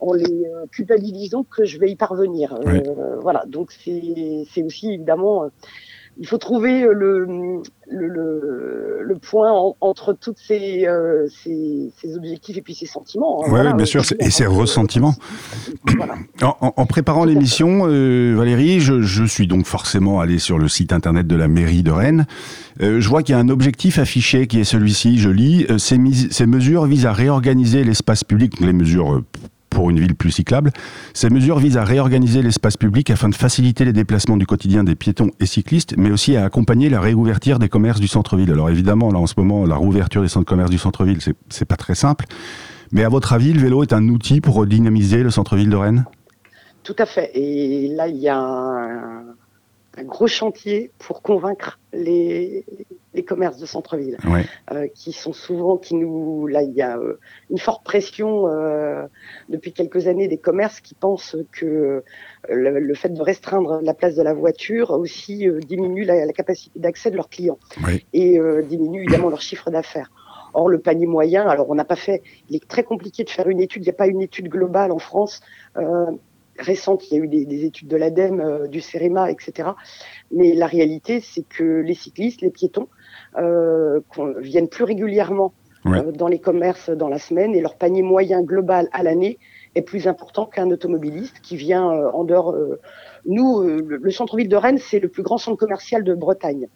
en 0.00 0.12
les 0.12 0.44
culpabilisant 0.70 1.44
que 1.44 1.64
je 1.64 1.78
vais 1.78 1.90
y 1.90 1.96
parvenir. 1.96 2.58
voilà. 3.20 3.44
Donc 3.46 3.72
c'est 3.72 4.44
c'est 4.52 4.62
aussi 4.62 4.94
évidemment 4.94 5.50
il 6.18 6.26
faut 6.26 6.38
trouver 6.38 6.82
euh, 6.82 6.92
le, 6.92 7.26
le, 7.88 9.02
le, 9.02 9.18
point 9.18 9.50
entre 9.80 10.12
tous 10.12 10.34
ces, 10.36 10.86
euh, 10.86 11.26
ces, 11.28 11.92
ces, 12.00 12.16
objectifs 12.16 12.56
et 12.56 12.62
puis 12.62 12.74
ces 12.74 12.86
sentiments. 12.86 13.44
Hein, 13.44 13.50
oui, 13.50 13.74
bien 13.74 13.86
sûr, 13.86 14.02
et 14.18 14.30
ces 14.30 14.46
ressentiments. 14.46 15.14
En, 16.42 16.72
en, 16.76 16.86
préparant 16.86 17.24
l'émission, 17.24 17.86
euh, 17.86 18.34
Valérie, 18.36 18.80
je, 18.80 19.02
je, 19.02 19.24
suis 19.24 19.46
donc 19.46 19.66
forcément 19.66 20.20
allé 20.20 20.38
sur 20.38 20.58
le 20.58 20.68
site 20.68 20.92
internet 20.92 21.26
de 21.26 21.36
la 21.36 21.48
mairie 21.48 21.82
de 21.82 21.92
Rennes. 21.92 22.26
je 22.80 23.08
vois 23.08 23.22
qu'il 23.22 23.34
y 23.34 23.36
a 23.36 23.40
un 23.40 23.48
objectif 23.48 23.98
affiché 23.98 24.46
qui 24.46 24.60
est 24.60 24.64
celui-ci, 24.64 25.18
je 25.18 25.30
lis, 25.30 25.66
ces, 25.78 25.98
ces 26.30 26.46
mesures 26.46 26.86
visent 26.86 27.06
à 27.06 27.12
réorganiser 27.12 27.84
l'espace 27.84 28.24
public, 28.24 28.60
les 28.60 28.72
mesures 28.72 29.22
pour 29.70 29.90
une 29.90 30.00
ville 30.00 30.14
plus 30.14 30.30
cyclable. 30.30 30.72
Ces 31.14 31.30
mesures 31.30 31.58
visent 31.58 31.76
à 31.76 31.84
réorganiser 31.84 32.42
l'espace 32.42 32.76
public 32.76 33.10
afin 33.10 33.28
de 33.28 33.34
faciliter 33.34 33.84
les 33.84 33.92
déplacements 33.92 34.36
du 34.36 34.46
quotidien 34.46 34.84
des 34.84 34.94
piétons 34.94 35.30
et 35.40 35.46
cyclistes, 35.46 35.94
mais 35.96 36.10
aussi 36.10 36.36
à 36.36 36.44
accompagner 36.44 36.88
la 36.88 37.00
réouverture 37.00 37.58
des 37.58 37.68
commerces 37.68 38.00
du 38.00 38.08
centre-ville. 38.08 38.50
Alors 38.50 38.70
évidemment, 38.70 39.10
là 39.10 39.18
en 39.18 39.26
ce 39.26 39.34
moment, 39.36 39.64
la 39.66 39.76
réouverture 39.76 40.22
des 40.22 40.28
centres 40.28 40.46
de 40.46 40.50
commerce 40.50 40.70
du 40.70 40.78
centre-ville, 40.78 41.18
c'est 41.48 41.64
pas 41.64 41.76
très 41.76 41.94
simple. 41.94 42.26
Mais 42.92 43.04
à 43.04 43.08
votre 43.08 43.32
avis, 43.32 43.52
le 43.52 43.60
vélo 43.60 43.82
est 43.82 43.92
un 43.92 44.08
outil 44.08 44.40
pour 44.40 44.64
dynamiser 44.66 45.22
le 45.22 45.30
centre-ville 45.30 45.70
de 45.70 45.76
Rennes? 45.76 46.04
Tout 46.82 46.96
à 46.98 47.06
fait. 47.06 47.30
Et 47.34 47.88
là, 47.88 48.08
il 48.08 48.16
y 48.16 48.28
a 48.28 48.38
un, 48.38 49.24
un 49.98 50.04
gros 50.04 50.26
chantier 50.26 50.92
pour 50.98 51.22
convaincre 51.22 51.80
les, 51.92 52.64
les 53.14 53.24
commerces 53.24 53.58
de 53.58 53.66
centre-ville, 53.66 54.16
euh, 54.70 54.86
qui 54.94 55.12
sont 55.12 55.32
souvent, 55.32 55.76
qui 55.76 55.96
nous, 55.96 56.46
là, 56.46 56.62
il 56.62 56.72
y 56.72 56.82
a 56.82 56.96
euh, 56.98 57.18
une 57.50 57.58
forte 57.58 57.84
pression 57.84 58.46
euh, 58.46 59.06
depuis 59.48 59.72
quelques 59.72 60.06
années 60.06 60.28
des 60.28 60.38
commerces 60.38 60.80
qui 60.80 60.94
pensent 60.94 61.36
que 61.50 62.04
le, 62.48 62.94
fait 62.94 63.08
de 63.08 63.22
restreindre 63.22 63.80
la 63.82 63.94
place 63.94 64.14
de 64.14 64.22
la 64.22 64.34
voiture 64.34 64.90
aussi 64.90 65.46
diminue 65.66 66.04
la, 66.04 66.26
la 66.26 66.32
capacité 66.32 66.78
d'accès 66.78 67.10
de 67.10 67.16
leurs 67.16 67.28
clients 67.28 67.58
et 68.12 68.40
diminue 68.64 69.02
évidemment 69.02 69.30
leur 69.30 69.40
chiffre 69.40 69.70
d'affaires. 69.70 70.10
Or, 70.54 70.68
le 70.68 70.78
panier 70.78 71.06
moyen, 71.06 71.46
alors 71.46 71.68
on 71.68 71.74
n'a 71.74 71.84
pas 71.84 71.96
fait, 71.96 72.22
il 72.48 72.56
est 72.56 72.66
très 72.66 72.82
compliqué 72.82 73.22
de 73.22 73.30
faire 73.30 73.48
une 73.48 73.60
étude, 73.60 73.82
il 73.82 73.86
n'y 73.86 73.90
a 73.90 73.96
pas 73.96 74.06
une 74.06 74.22
étude 74.22 74.48
globale 74.48 74.92
en 74.92 74.98
France 74.98 75.40
récentes, 76.58 77.10
il 77.10 77.16
y 77.16 77.20
a 77.20 77.24
eu 77.24 77.28
des, 77.28 77.64
études 77.64 77.88
de 77.88 77.96
l'ADEME, 77.96 78.68
du 78.68 78.80
CEREMA, 78.80 79.30
etc. 79.30 79.70
Mais 80.30 80.54
la 80.54 80.66
réalité, 80.66 81.20
c'est 81.20 81.46
que 81.48 81.80
les 81.80 81.94
cyclistes, 81.94 82.42
les 82.42 82.50
piétons, 82.50 82.88
viennent 84.40 84.68
plus 84.68 84.84
régulièrement 84.84 85.52
dans 85.84 86.28
les 86.28 86.40
commerces 86.40 86.90
dans 86.90 87.08
la 87.08 87.18
semaine 87.18 87.54
et 87.54 87.60
leur 87.60 87.76
panier 87.76 88.02
moyen 88.02 88.42
global 88.42 88.88
à 88.92 89.02
l'année 89.02 89.38
est 89.74 89.82
plus 89.82 90.08
important 90.08 90.44
qu'un 90.44 90.70
automobiliste 90.70 91.40
qui 91.40 91.56
vient 91.56 91.84
en 91.84 92.24
dehors. 92.24 92.54
nous, 93.26 93.62
le 93.62 94.10
centre-ville 94.10 94.48
de 94.48 94.56
Rennes, 94.56 94.78
c'est 94.78 94.98
le 94.98 95.08
plus 95.08 95.22
grand 95.22 95.38
centre 95.38 95.56
commercial 95.56 96.02
de 96.04 96.14
Bretagne. 96.14 96.68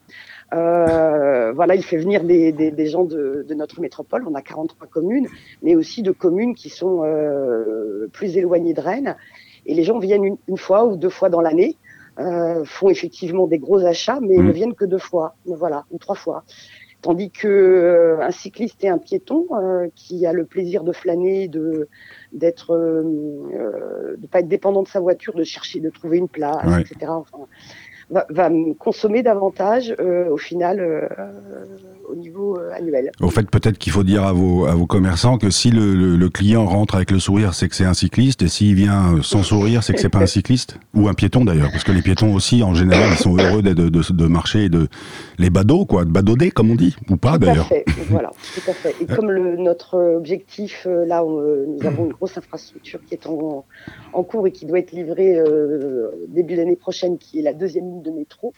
Euh, 0.53 1.53
voilà, 1.53 1.75
il 1.75 1.83
fait 1.83 1.97
venir 1.97 2.25
des, 2.25 2.53
des, 2.53 2.87
gens 2.87 3.05
de, 3.05 3.45
de, 3.49 3.55
notre 3.55 3.81
métropole. 3.81 4.25
On 4.29 4.35
a 4.35 4.43
43 4.43 4.87
communes, 4.87 5.29
mais 5.63 5.75
aussi 5.75 6.03
de 6.03 6.11
communes 6.11 6.55
qui 6.55 6.69
sont 6.69 7.03
euh, 7.05 8.09
plus 8.13 8.37
éloignées 8.37 8.75
de 8.75 8.81
Rennes. 8.81 9.17
Et 9.67 9.75
les 9.75 9.85
gens 9.85 9.99
viennent 9.99 10.37
une, 10.49 10.57
fois 10.57 10.85
ou 10.85 10.97
deux 10.97 11.09
fois 11.09 11.29
dans 11.29 11.41
l'année, 11.41 11.77
euh, 12.19 12.65
font 12.65 12.89
effectivement 12.89 13.47
des 13.47 13.59
gros 13.59 13.85
achats, 13.85 14.19
mais 14.21 14.37
mmh. 14.37 14.47
ne 14.47 14.53
viennent 14.53 14.75
que 14.75 14.85
deux 14.85 14.99
fois, 14.99 15.35
voilà, 15.47 15.85
ou 15.91 15.99
trois 15.99 16.15
fois. 16.15 16.45
Tandis 17.01 17.31
que 17.31 17.49
euh, 17.49 18.21
un 18.21 18.31
cycliste 18.31 18.85
et 18.85 18.89
un 18.89 18.99
piéton 18.99 19.47
euh, 19.53 19.89
qui 19.97 20.25
a 20.25 20.33
le 20.33 20.45
plaisir 20.45 20.85
de 20.85 20.93
flâner, 20.93 21.49
de 21.49 21.89
d'être, 22.33 22.77
de 22.77 24.27
pas 24.29 24.41
être 24.41 24.49
dépendant 24.49 24.83
de 24.83 24.89
sa 24.89 25.01
voiture, 25.01 25.35
de 25.35 25.43
chercher, 25.43 25.81
de 25.81 25.91
trouver 25.91 26.19
une 26.19 26.29
place, 26.29 26.65
etc. 26.81 27.11
Enfin, 27.11 27.39
va, 28.13 28.51
consommer 28.79 29.23
davantage 29.23 29.95
euh, 29.99 30.29
au 30.31 30.37
final 30.37 30.81
euh, 30.81 31.09
au 32.09 32.15
niveau 32.15 32.59
euh, 32.59 32.71
annuel. 32.75 33.11
Au 33.21 33.31
fait, 33.31 33.49
peut-être 33.51 33.79
qu'il 33.79 33.93
faut 33.93 34.03
dire 34.03 34.25
à 34.25 34.33
vos, 34.33 34.67
à 34.67 34.75
vos 34.75 34.87
commerçants 34.87 35.39
que 35.39 35.51
si 35.51 35.71
le, 35.71 35.95
le, 35.95 36.29
client 36.29 36.67
rentre 36.67 36.95
avec 36.95 37.11
le 37.11 37.19
sourire, 37.19 37.55
c'est 37.55 37.69
que 37.69 37.75
c'est 37.75 37.85
un 37.85 37.95
cycliste, 37.95 38.43
et 38.43 38.49
s'il 38.49 38.75
vient 38.75 39.23
sans 39.23 39.43
sourire, 39.43 39.83
c'est 39.83 39.93
que 39.93 40.01
c'est 40.01 40.09
pas 40.09 40.21
un 40.21 40.27
cycliste 40.39 40.79
ou 40.95 41.09
un 41.09 41.15
piéton 41.15 41.45
d'ailleurs, 41.45 41.71
parce 41.71 41.85
que 41.85 41.93
les 41.93 42.03
piétons 42.03 42.35
aussi, 42.35 42.63
en 42.63 42.75
général, 42.75 43.09
ils 43.13 43.19
sont 43.19 43.37
heureux 43.37 43.63
de, 43.63 43.73
de, 43.73 43.89
de, 43.89 44.27
marcher, 44.27 44.69
de 44.69 44.89
les 45.39 45.51
badauds, 45.51 45.87
quoi, 45.87 46.05
de 46.05 46.11
badauder 46.11 46.51
comme 46.51 46.71
on 46.71 46.75
dit, 46.75 46.97
ou 47.11 47.17
pas 47.17 47.39
d'ailleurs. 47.39 47.69
Voilà, 48.09 48.31
tout 48.55 48.71
à 48.71 48.75
fait. 48.75 48.95
Et 49.01 49.07
comme 49.07 49.31
le, 49.31 49.57
notre 49.57 49.99
objectif, 50.17 50.87
là, 50.87 51.23
nous 51.25 51.87
avons 51.87 52.07
une 52.07 52.13
grosse 52.13 52.37
infrastructure 52.37 53.01
qui 53.07 53.15
est 53.15 53.27
en, 53.27 53.65
en 54.13 54.23
cours 54.23 54.47
et 54.47 54.53
qui 54.53 54.67
doit 54.67 54.79
être 54.79 54.93
livrée 54.93 55.39
début 56.29 56.57
d'année 56.57 56.77
prochaine, 56.77 57.19
qui 57.19 57.39
est 57.39 57.43
la 57.43 57.55
deuxième 57.55 57.85
ligne 57.87 58.02
de 58.03 58.11
métro, 58.11 58.53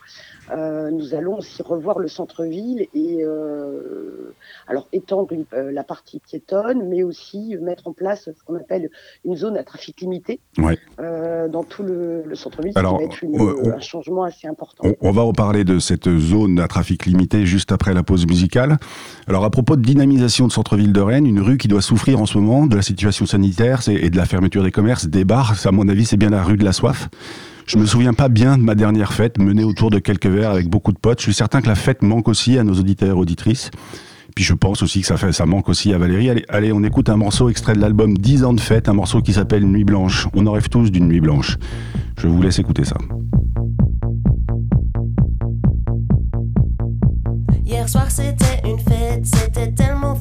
euh, 0.51 0.91
nous 0.91 1.15
allons 1.15 1.39
aussi 1.39 1.63
revoir 1.63 1.99
le 1.99 2.09
centre-ville 2.09 2.87
et 2.95 3.25
euh, 3.25 4.35
alors 4.67 4.89
étendre 4.93 5.29
euh, 5.53 5.71
la 5.73 5.85
partie 5.85 6.21
piétonne, 6.21 6.89
mais 6.89 7.03
aussi 7.03 7.57
mettre 7.61 7.87
en 7.87 7.93
place 7.93 8.25
ce 8.25 8.45
qu'on 8.45 8.57
appelle 8.57 8.91
une 9.25 9.37
zone 9.37 9.57
à 9.57 9.65
trafic 9.65 10.01
limité 10.01 10.41
dans 10.59 11.65
tout 11.65 11.83
le, 11.83 12.25
centre-ville, 12.35 12.73
qui 12.73 12.81
va 12.81 13.03
être 13.03 13.77
un 13.77 13.81
changement 13.81 14.25
assez 14.25 14.47
important. 14.47 14.89
On, 15.01 15.13
va 15.13 15.23
reparler 15.23 15.65
de 15.65 15.79
cette 15.79 16.09
zone 16.19 16.59
à 16.59 16.69
trafic 16.69 17.07
limité 17.07 17.47
juste 17.47 17.71
après 17.71 17.95
la 17.95 18.03
pause 18.03 18.27
musicale. 18.27 18.79
Alors 19.29 19.45
à 19.45 19.51
propos 19.51 19.77
de 19.77 19.83
dynamisation 19.83 20.47
de 20.47 20.53
centre-ville 20.53 20.93
de 20.93 21.01
Rennes, 21.01 21.27
une 21.27 21.41
rue 21.41 21.59
qui 21.59 21.69
doit 21.69 21.83
souffrir 21.83 22.21
en 22.21 22.27
ce 22.27 22.39
moment 22.39 22.67
de 22.67 22.75
la 22.75 22.83
situation 22.83 23.27
sanitaire 23.27 23.81
et 23.89 24.11
de 24.11 24.17
la 24.17 24.25
fermeture 24.25 24.63
des 24.63 24.73
commerces, 24.73 25.07
des 25.07 25.25
bars, 25.25 25.55
à 25.65 25.73
mon 25.73 25.89
avis 25.89 26.05
c'est 26.05 26.17
bien 26.17 26.31
la 26.31 26.43
rue 26.43 26.57
de 26.57 26.65
la 26.65 26.73
soif. 26.73 27.09
Je 27.67 27.79
me 27.79 27.87
souviens 27.87 28.13
pas 28.13 28.29
bien 28.29 28.59
de 28.59 28.63
ma 28.63 28.75
dernière 28.75 29.13
fête 29.15 29.39
menée 29.39 29.65
autour 29.65 29.91
de 29.91 29.99
quelques 29.99 30.27
verres 30.27 30.51
avec 30.51 30.69
beaucoup 30.69 30.93
de 30.93 30.99
potes. 30.99 31.21
Je 31.21 31.25
suis 31.25 31.35
certain 31.35 31.63
que 31.63 31.67
la 31.67 31.75
fête 31.75 32.03
manque 32.03 32.29
aussi 32.29 32.59
à 32.59 32.65
nos 32.65 32.75
auditeurs 32.75 33.17
et 33.17 33.21
auditrices. 33.21 33.71
Puis 34.35 34.45
je 34.45 34.53
pense 34.53 34.83
aussi 34.83 35.01
que 35.01 35.07
ça, 35.07 35.17
fait, 35.17 35.39
manque 35.47 35.69
aussi 35.69 35.93
à 35.95 35.99
Valérie. 35.99 36.29
Allez, 36.29 36.45
allez, 36.49 36.73
on 36.73 36.83
écoute 36.83 37.09
un 37.09 37.17
morceau 37.17 37.49
extrait 37.49 37.75
de 37.75 37.81
l'album 37.81 38.19
10 38.19 38.45
ans 38.45 38.53
de 38.53 38.61
fête, 38.61 38.89
un 38.89 38.93
morceau 38.93 39.23
qui 39.23 39.33
s'appelle 39.33 39.65
Nuit 39.65 39.85
Blanche. 39.85 40.29
On 40.35 40.47
en 40.47 40.53
rêve 40.53 40.69
tous 40.69 40.91
d'une 40.91 41.09
nuit 41.09 41.21
blanche. 41.21 41.57
Je 42.19 42.27
vous 42.27 42.43
laisse 42.43 42.59
écouter 42.59 42.85
ça. 42.85 42.97
Hier 47.65 47.89
soir 47.89 48.11
c'était 48.11 48.61
une 48.65 48.79
fête, 48.79 49.25
c'était 49.25 49.73
tellement 49.73 50.17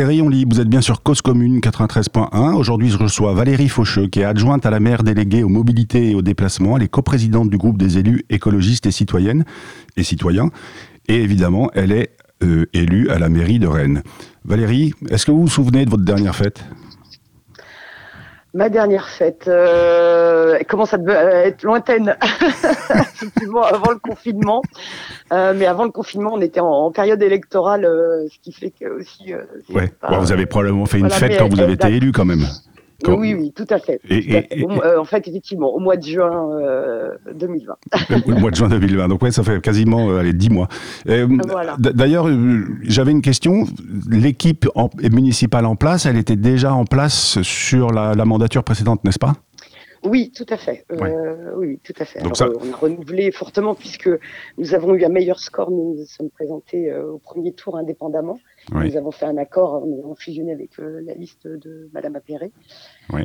Écoutez 0.00 0.14
Rayon 0.14 0.30
Libre, 0.30 0.54
vous 0.54 0.62
êtes 0.62 0.68
bien 0.68 0.80
sur 0.80 1.02
Cause 1.02 1.20
Commune 1.20 1.58
93.1. 1.58 2.54
Aujourd'hui, 2.54 2.88
je 2.88 2.96
reçois 2.96 3.34
Valérie 3.34 3.68
Faucheux, 3.68 4.06
qui 4.06 4.20
est 4.20 4.24
adjointe 4.24 4.64
à 4.64 4.70
la 4.70 4.80
maire 4.80 5.02
déléguée 5.02 5.42
aux 5.42 5.50
mobilités 5.50 6.12
et 6.12 6.14
aux 6.14 6.22
déplacements. 6.22 6.78
Elle 6.78 6.84
est 6.84 6.88
coprésidente 6.88 7.50
du 7.50 7.58
groupe 7.58 7.76
des 7.76 7.98
élus 7.98 8.24
écologistes 8.30 8.86
et 8.86 8.92
citoyennes 8.92 9.44
et 9.98 10.02
citoyens. 10.02 10.48
Et 11.06 11.16
évidemment, 11.16 11.70
elle 11.74 11.92
est 11.92 12.16
euh, 12.42 12.64
élue 12.72 13.10
à 13.10 13.18
la 13.18 13.28
mairie 13.28 13.58
de 13.58 13.66
Rennes. 13.66 14.02
Valérie, 14.46 14.94
est-ce 15.10 15.26
que 15.26 15.32
vous 15.32 15.42
vous 15.42 15.48
souvenez 15.48 15.84
de 15.84 15.90
votre 15.90 16.04
dernière 16.04 16.34
fête? 16.34 16.64
Ma 18.52 18.68
dernière 18.68 19.08
fête, 19.08 19.46
euh, 19.46 20.56
elle 20.58 20.66
commence 20.66 20.92
à 20.92 20.98
être 21.44 21.62
lointaine, 21.62 22.16
effectivement, 22.22 23.62
avant 23.62 23.92
le 23.92 23.98
confinement. 23.98 24.62
Euh, 25.32 25.54
mais 25.56 25.66
avant 25.66 25.84
le 25.84 25.90
confinement, 25.90 26.32
on 26.34 26.40
était 26.40 26.58
en, 26.58 26.90
période 26.90 27.22
électorale, 27.22 27.84
euh, 27.84 28.26
ce 28.28 28.38
qui 28.42 28.52
fait 28.52 28.70
que 28.70 28.86
aussi. 28.86 29.32
Euh, 29.32 29.44
ouais. 29.72 29.92
vous 30.18 30.32
avez 30.32 30.46
probablement 30.46 30.86
fait 30.86 30.98
une 30.98 31.10
fête 31.10 31.38
quand 31.38 31.48
vous 31.48 31.60
avez 31.60 31.74
été 31.74 31.88
élu, 31.88 32.10
quand 32.10 32.24
même. 32.24 32.44
Oui, 33.08 33.34
oui, 33.34 33.52
tout 33.52 33.66
à 33.70 33.78
fait. 33.78 34.00
Euh, 34.10 34.98
en 34.98 35.04
fait, 35.04 35.26
effectivement, 35.28 35.72
au 35.72 35.78
mois 35.78 35.96
de 35.96 36.02
juin 36.02 36.48
2020. 37.34 37.76
Euh, 38.10 38.16
au 38.26 38.38
mois 38.38 38.50
de 38.50 38.56
juin 38.56 38.68
2020. 38.68 39.08
Donc, 39.08 39.22
ouais, 39.22 39.30
ça 39.30 39.42
fait 39.42 39.60
quasiment 39.60 40.10
euh, 40.10 40.18
allez, 40.18 40.32
10 40.32 40.50
mois. 40.50 40.68
D'ailleurs, 41.78 42.28
j'avais 42.82 43.12
une 43.12 43.22
question. 43.22 43.64
L'équipe 44.10 44.68
municipale 45.10 45.66
en 45.66 45.76
place, 45.76 46.06
elle 46.06 46.16
était 46.16 46.36
déjà 46.36 46.74
en 46.74 46.84
place 46.84 47.40
sur 47.42 47.90
la, 47.90 48.24
mandature 48.24 48.62
précédente, 48.64 49.04
n'est-ce 49.04 49.18
pas? 49.18 49.32
Oui, 50.02 50.32
tout 50.34 50.46
à 50.48 50.56
fait. 50.56 50.86
oui, 51.56 51.78
tout 51.84 51.92
à 51.98 52.04
fait. 52.04 52.20
On 52.24 52.30
a 52.30 52.76
renouvelé 52.76 53.30
fortement 53.32 53.74
puisque 53.74 54.10
nous 54.58 54.74
avons 54.74 54.94
eu 54.94 55.04
un 55.04 55.08
meilleur 55.08 55.38
score. 55.40 55.70
Nous 55.70 55.96
nous 55.98 56.06
sommes 56.06 56.30
présentés 56.30 56.94
au 56.94 57.18
premier 57.18 57.52
tour 57.52 57.76
indépendamment. 57.76 58.38
Nous 58.72 58.96
avons 58.96 59.10
fait 59.10 59.26
un 59.26 59.36
accord, 59.36 59.84
nous 59.86 59.98
avons 60.00 60.14
fusionné 60.14 60.52
avec 60.52 60.78
euh, 60.78 61.00
la 61.04 61.14
liste 61.14 61.46
de 61.46 61.88
Madame 61.92 62.16
Appéré. 62.16 62.52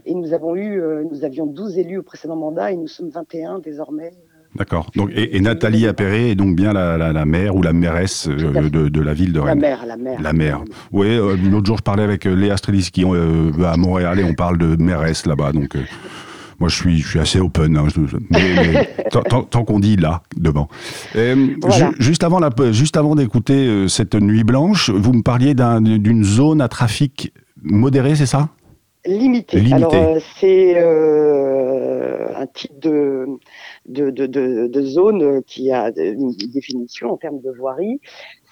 Et 0.06 0.16
nous 0.16 0.34
avons 0.34 0.56
eu, 0.56 0.82
euh, 0.82 1.04
nous 1.10 1.24
avions 1.24 1.46
12 1.46 1.78
élus 1.78 2.00
au 2.00 2.04
précédent 2.04 2.36
mandat 2.36 2.72
et 2.72 2.75
nous 2.75 2.88
sommes 2.88 3.10
21 3.10 3.60
désormais. 3.60 4.08
Euh, 4.08 4.46
D'accord. 4.56 4.90
Donc, 4.96 5.12
et, 5.14 5.40
Nathalie 5.42 5.86
Appéré 5.86 6.32
est 6.32 6.36
donc 6.36 6.56
bien 6.56 6.74
la, 6.74 6.98
la, 6.98 7.25
maire 7.25 7.56
ou 7.56 7.62
la 7.62 7.74
mairesse 7.74 8.28
de, 8.28 8.70
de, 8.70 9.02
la 9.02 9.14
ville 9.14 9.34
de 9.34 9.40
Rennes. 9.40 9.60
La 9.60 9.68
maire, 9.68 9.86
la 9.86 9.98
maire. 9.98 10.22
La 10.22 10.34
maire. 10.34 10.64
Oui, 10.92 11.18
l'autre 11.18 11.66
jour 11.66 11.78
je 11.78 11.84
parlais 11.84 12.04
avec 12.04 12.24
Léa 12.24 12.56
Streliski 12.56 13.04
à 13.04 13.78
Montréal 13.78 14.20
et 14.20 14.24
on 14.24 14.34
parle 14.34 14.58
de 14.58 14.82
mairesse 14.82 15.25
là-bas. 15.25 15.52
Donc 15.52 15.78
moi, 16.60 16.70
je 16.70 16.76
suis, 16.76 17.00
je 17.00 17.08
suis 17.08 17.20
assez 17.20 17.40
open, 17.40 17.78
hein, 17.78 17.88
tant, 19.50 19.64
qu'on 19.64 19.80
dit 19.80 19.98
là, 19.98 20.22
devant. 20.38 20.68
juste 22.00 22.24
avant, 22.24 22.40
la, 22.40 22.50
juste 22.72 22.98
avant 22.98 23.16
d'écouter 23.16 23.68
euh, 23.68 23.88
cette 23.88 24.16
nuit 24.16 24.44
blanche, 24.44 24.90
vous 24.90 25.14
me 25.14 25.22
parliez 25.22 25.54
d'une 25.56 26.24
zone 26.24 26.62
à 26.62 26.68
trafic 26.68 27.34
modéré, 27.62 28.16
c'est 28.16 28.26
ça? 28.26 28.50
Limité. 29.06 29.62
Alors, 29.72 29.94
euh, 29.94 30.20
c'est 30.40 30.74
euh, 30.78 32.28
un 32.36 32.48
type 32.48 32.80
de, 32.80 33.28
de, 33.88 34.10
de, 34.10 34.26
de, 34.68 34.82
zone 34.82 35.44
qui 35.44 35.72
a 35.72 35.92
une 35.96 36.32
définition 36.32 37.12
en 37.12 37.18
termes 37.18 37.40
de 37.40 37.52
voirie 37.52 38.00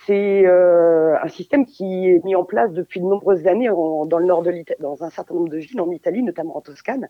c'est 0.05 0.45
euh, 0.45 1.15
un 1.21 1.27
système 1.27 1.65
qui 1.65 2.09
est 2.09 2.23
mis 2.25 2.35
en 2.35 2.43
place 2.43 2.71
depuis 2.71 2.99
de 2.99 3.05
nombreuses 3.05 3.47
années 3.47 3.67
dans 3.69 4.17
le 4.17 4.25
nord 4.25 4.43
de 4.43 4.49
l'Italie, 4.49 4.79
dans 4.81 5.03
un 5.03 5.09
certain 5.09 5.35
nombre 5.35 5.49
de 5.49 5.57
villes 5.57 5.79
en 5.79 5.89
Italie, 5.91 6.23
notamment 6.23 6.57
en 6.57 6.61
Toscane. 6.61 7.07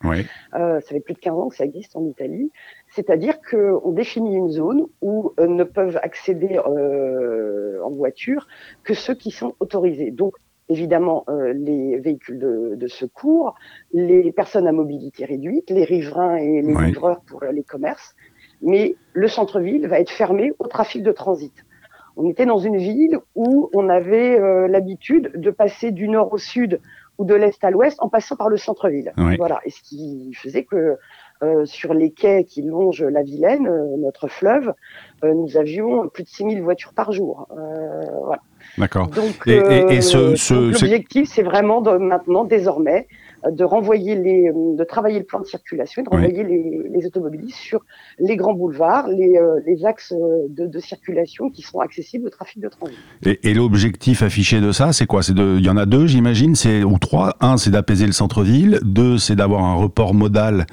Euh, 0.53 0.79
ça 0.79 0.89
fait 0.89 0.99
plus 0.99 1.13
de 1.13 1.19
15 1.19 1.33
ans 1.33 1.49
que 1.49 1.55
ça 1.55 1.65
existe 1.65 1.95
en 1.95 2.05
Italie. 2.05 2.51
C'est-à-dire 2.89 3.35
qu'on 3.41 3.91
définit 3.91 4.35
une 4.35 4.49
zone 4.49 4.85
où 5.01 5.33
euh, 5.39 5.47
ne 5.47 5.63
peuvent 5.63 5.99
accéder 6.03 6.59
en 6.59 7.89
voiture 7.89 8.47
que 8.83 8.93
ceux 8.93 9.15
qui 9.15 9.31
sont 9.31 9.55
autorisés. 9.59 10.11
Donc, 10.11 10.35
évidemment, 10.69 11.25
les 11.53 11.97
véhicules 11.97 12.39
de, 12.39 12.87
secours, 12.87 13.55
les 13.91 14.31
personnes 14.31 14.67
à 14.67 14.71
mobilité 14.71 15.25
réduite, 15.25 15.69
les 15.69 15.83
riverains 15.83 16.37
et 16.37 16.61
les 16.61 16.73
livreurs 16.73 17.21
pour 17.21 17.43
les 17.43 17.63
commerces. 17.63 18.15
Mais 18.61 18.95
le 19.13 19.27
centre-ville 19.27 19.87
va 19.87 19.99
être 19.99 20.11
fermé 20.11 20.53
au 20.59 20.67
trafic 20.67 21.03
de 21.03 21.11
transit. 21.11 21.53
On 22.15 22.29
était 22.29 22.45
dans 22.45 22.59
une 22.59 22.77
ville 22.77 23.19
où 23.35 23.69
on 23.73 23.89
avait 23.89 24.39
euh, 24.39 24.67
l'habitude 24.67 25.31
de 25.35 25.51
passer 25.51 25.91
du 25.91 26.07
nord 26.07 26.31
au 26.33 26.37
sud 26.37 26.79
ou 27.17 27.25
de 27.25 27.35
l'est 27.35 27.63
à 27.63 27.71
l'ouest 27.71 27.97
en 28.01 28.09
passant 28.09 28.35
par 28.35 28.49
le 28.49 28.57
centre-ville. 28.57 29.13
Voilà, 29.17 29.59
et 29.65 29.69
ce 29.69 29.81
qui 29.83 30.33
faisait 30.33 30.63
que 30.63 30.97
euh, 31.43 31.65
sur 31.65 31.93
les 31.93 32.11
quais 32.11 32.43
qui 32.43 32.61
longent 32.61 33.03
la 33.03 33.21
Vilaine, 33.21 33.67
euh, 33.67 33.97
notre 33.97 34.27
fleuve, 34.27 34.73
nous 35.23 35.57
avions 35.57 36.07
plus 36.09 36.23
de 36.23 36.29
6000 36.29 36.61
voitures 36.61 36.93
par 36.93 37.11
jour. 37.11 37.47
voilà. 37.51 38.41
D'accord. 38.77 39.07
Donc, 39.07 39.47
et, 39.47 40.01
ce, 40.01 40.53
l'objectif, 40.71 41.29
c'est 41.29 41.43
vraiment 41.43 41.81
de, 41.81 41.97
maintenant, 41.97 42.43
désormais, 42.43 43.07
de 43.51 43.63
renvoyer 43.63 44.15
les, 44.15 44.51
de 44.51 44.83
travailler 44.83 45.19
le 45.19 45.25
plan 45.25 45.39
de 45.39 45.45
circulation, 45.45 46.03
de 46.03 46.09
renvoyer 46.09 46.43
les, 46.43 46.81
les, 46.89 47.05
automobilistes 47.05 47.57
sur 47.57 47.81
les 48.19 48.35
grands 48.37 48.53
boulevards, 48.53 49.07
les, 49.07 49.37
euh, 49.37 49.59
les 49.65 49.85
axes 49.85 50.13
euh, 50.13 50.47
de, 50.49 50.67
de, 50.67 50.79
circulation 50.79 51.49
qui 51.49 51.61
seront 51.61 51.81
accessibles 51.81 52.27
au 52.27 52.29
trafic 52.29 52.61
de 52.61 52.69
transit. 52.69 52.97
Et, 53.25 53.39
et 53.49 53.53
l'objectif 53.53 54.21
affiché 54.23 54.61
de 54.61 54.71
ça, 54.71 54.93
c'est 54.93 55.05
quoi? 55.05 55.23
C'est 55.23 55.33
de, 55.33 55.57
il 55.57 55.65
y 55.65 55.69
en 55.69 55.77
a 55.77 55.85
deux, 55.85 56.07
j'imagine, 56.07 56.55
c'est 56.55 56.83
ou 56.83 56.97
trois. 56.99 57.35
Un, 57.41 57.57
c'est 57.57 57.71
d'apaiser 57.71 58.05
le 58.05 58.11
centre-ville. 58.11 58.79
Deux, 58.83 59.17
c'est 59.17 59.35
d'avoir 59.35 59.63
un 59.63 59.75
report 59.75 60.13
modal 60.13 60.65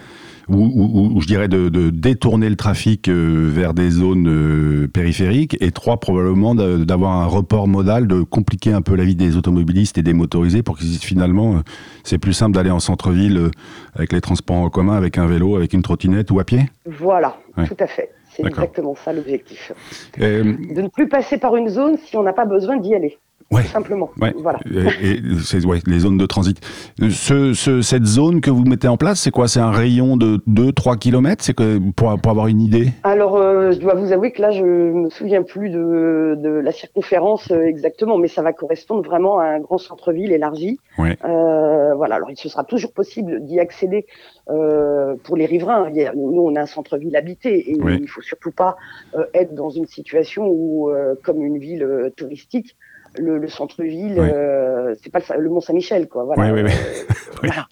ou, 0.50 1.20
je 1.20 1.26
dirais 1.26 1.48
de, 1.48 1.90
détourner 1.90 2.48
le 2.48 2.56
trafic 2.56 3.08
euh, 3.08 3.48
vers 3.50 3.74
des 3.74 3.90
zones 3.90 4.28
euh, 4.28 4.88
périphériques, 4.88 5.56
et 5.60 5.70
trois, 5.70 5.98
probablement 5.98 6.54
d'avoir 6.54 7.12
un 7.12 7.26
report 7.26 7.68
modal, 7.68 8.06
de 8.06 8.22
compliquer 8.22 8.72
un 8.72 8.82
peu 8.82 8.94
la 8.96 9.04
vie 9.04 9.14
des 9.14 9.36
automobilistes 9.36 9.98
et 9.98 10.02
des 10.02 10.12
motorisés 10.12 10.62
pour 10.62 10.78
qu'ils 10.78 10.88
disent 10.88 11.02
finalement, 11.02 11.54
euh, 11.54 11.60
c'est 12.04 12.18
plus 12.18 12.32
simple 12.32 12.54
d'aller 12.54 12.70
en 12.70 12.80
centre-ville 12.80 13.50
avec 13.94 14.12
les 14.12 14.20
transports 14.20 14.56
en 14.56 14.70
commun, 14.70 14.96
avec 14.96 15.18
un 15.18 15.26
vélo, 15.26 15.56
avec 15.56 15.72
une 15.72 15.82
trottinette 15.82 16.30
ou 16.30 16.40
à 16.40 16.44
pied 16.44 16.62
Voilà, 16.86 17.36
tout 17.56 17.76
à 17.78 17.86
fait. 17.86 18.10
C'est 18.30 18.46
exactement 18.46 18.94
ça 18.94 19.12
l'objectif. 19.12 19.72
De 20.16 20.80
ne 20.80 20.88
plus 20.88 21.08
passer 21.08 21.38
par 21.38 21.56
une 21.56 21.68
zone 21.68 21.96
si 22.04 22.16
on 22.16 22.22
n'a 22.22 22.32
pas 22.32 22.44
besoin 22.44 22.76
d'y 22.76 22.94
aller. 22.94 23.18
Ouais. 23.50 23.64
simplement. 23.64 24.10
Voilà. 24.36 24.60
Et, 25.02 25.20
c'est 25.42 25.64
ouais, 25.64 25.78
les 25.86 26.00
zones 26.00 26.18
de 26.18 26.26
transit. 26.26 26.58
Ce, 27.00 27.52
ce, 27.52 27.82
cette 27.82 28.04
zone 28.04 28.40
que 28.40 28.50
vous 28.50 28.64
mettez 28.64 28.86
en 28.86 28.96
place, 28.96 29.20
c'est 29.20 29.32
quoi? 29.32 29.48
C'est 29.48 29.58
un 29.58 29.72
rayon 29.72 30.16
de 30.16 30.38
2-3 30.48 30.98
km 30.98 31.42
C'est 31.42 31.54
que 31.54 31.78
pour, 31.92 32.16
pour, 32.20 32.30
avoir 32.30 32.46
une 32.46 32.60
idée? 32.60 32.92
Alors, 33.02 33.36
euh, 33.36 33.72
je 33.72 33.78
dois 33.78 33.94
vous 33.94 34.12
avouer 34.12 34.30
que 34.30 34.40
là, 34.40 34.52
je 34.52 34.62
me 34.62 35.10
souviens 35.10 35.42
plus 35.42 35.68
de, 35.70 36.36
de 36.38 36.48
la 36.48 36.70
circonférence 36.70 37.50
euh, 37.50 37.62
exactement, 37.62 38.18
mais 38.18 38.28
ça 38.28 38.42
va 38.42 38.52
correspondre 38.52 39.02
vraiment 39.02 39.40
à 39.40 39.46
un 39.46 39.58
grand 39.58 39.78
centre-ville 39.78 40.30
élargi. 40.30 40.78
Ouais. 40.96 41.16
Euh, 41.24 41.94
voilà. 41.94 42.16
Alors, 42.16 42.30
il 42.30 42.36
se 42.36 42.48
sera 42.48 42.62
toujours 42.62 42.92
possible 42.92 43.44
d'y 43.44 43.58
accéder 43.58 44.06
pour 45.24 45.36
les 45.36 45.46
riverains. 45.46 45.90
Nous, 46.16 46.42
on 46.42 46.56
a 46.56 46.62
un 46.62 46.66
centre-ville 46.66 47.14
habité 47.14 47.70
et 47.70 47.76
il 47.78 48.08
faut 48.08 48.20
surtout 48.20 48.50
pas 48.50 48.76
être 49.32 49.54
dans 49.54 49.70
une 49.70 49.86
situation 49.86 50.48
où, 50.48 50.90
comme 51.22 51.44
une 51.44 51.58
ville 51.58 52.10
touristique, 52.16 52.76
le, 53.18 53.48
centre-ville, 53.48 54.18
euh, 54.18 54.94
c'est 55.02 55.10
pas 55.10 55.20
le, 55.36 55.48
Mont-Saint-Michel, 55.48 56.08
quoi. 56.08 56.24
Voilà. 56.24 56.52
Oui, 56.52 56.62
oui, 56.64 56.72
voilà. 57.42 57.66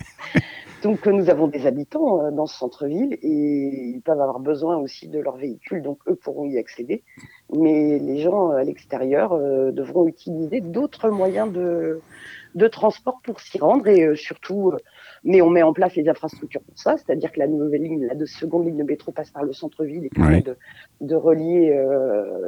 Donc 0.83 1.07
euh, 1.09 1.13
nous 1.13 1.29
avons 1.29 1.49
des 1.49 1.67
habitants 1.67 2.25
euh, 2.25 2.31
dans 2.31 2.47
ce 2.47 2.57
centre-ville 2.57 3.19
et 3.21 3.91
ils 3.95 4.01
peuvent 4.01 4.21
avoir 4.21 4.39
besoin 4.39 4.77
aussi 4.77 5.09
de 5.09 5.19
leur 5.19 5.37
véhicule, 5.37 5.83
donc 5.83 5.99
eux 6.09 6.15
pourront 6.15 6.47
y 6.47 6.57
accéder. 6.57 7.03
Mais 7.53 7.99
les 7.99 8.21
gens 8.21 8.51
à 8.51 8.63
l'extérieur 8.63 9.37
devront 9.73 10.07
utiliser 10.07 10.61
d'autres 10.61 11.09
moyens 11.09 11.51
de, 11.51 12.01
de 12.55 12.69
transport 12.69 13.21
pour 13.25 13.41
s'y 13.41 13.59
rendre 13.59 13.89
et 13.89 14.15
surtout, 14.17 14.75
mais 15.25 15.41
on 15.41 15.49
met 15.49 15.63
en 15.63 15.73
place 15.73 15.97
les 15.97 16.09
infrastructures 16.09 16.61
pour 16.61 16.79
ça, 16.79 16.97
c'est-à-dire 16.99 17.33
que 17.33 17.39
la 17.39 17.49
nouvelle 17.49 17.83
ligne, 17.83 18.07
la 18.07 18.27
seconde 18.27 18.67
ligne 18.67 18.77
de 18.77 18.83
métro 18.85 19.13
passe 19.13 19.31
par 19.31 19.45
le 19.45 19.55
centre-ville 19.55 20.05
et 20.05 20.11
permet 20.11 20.43
de, 20.43 20.57
de, 21.01 21.15
relier 21.17 21.75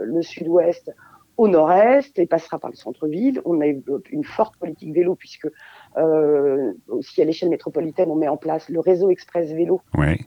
le 0.04 0.20
sud-ouest 0.20 0.92
au 1.40 1.48
nord-est 1.48 2.18
et 2.18 2.26
passera 2.26 2.58
par 2.58 2.68
le 2.68 2.76
centre-ville. 2.76 3.40
On 3.46 3.62
a 3.62 3.66
une 3.66 4.24
forte 4.24 4.56
politique 4.58 4.94
vélo 4.94 5.14
puisque 5.14 5.48
euh, 5.96 6.72
aussi 6.88 7.22
à 7.22 7.24
l'échelle 7.24 7.48
métropolitaine, 7.48 8.10
on 8.10 8.14
met 8.14 8.28
en 8.28 8.36
place 8.36 8.68
le 8.68 8.78
réseau 8.78 9.08
express 9.08 9.50
vélo. 9.50 9.80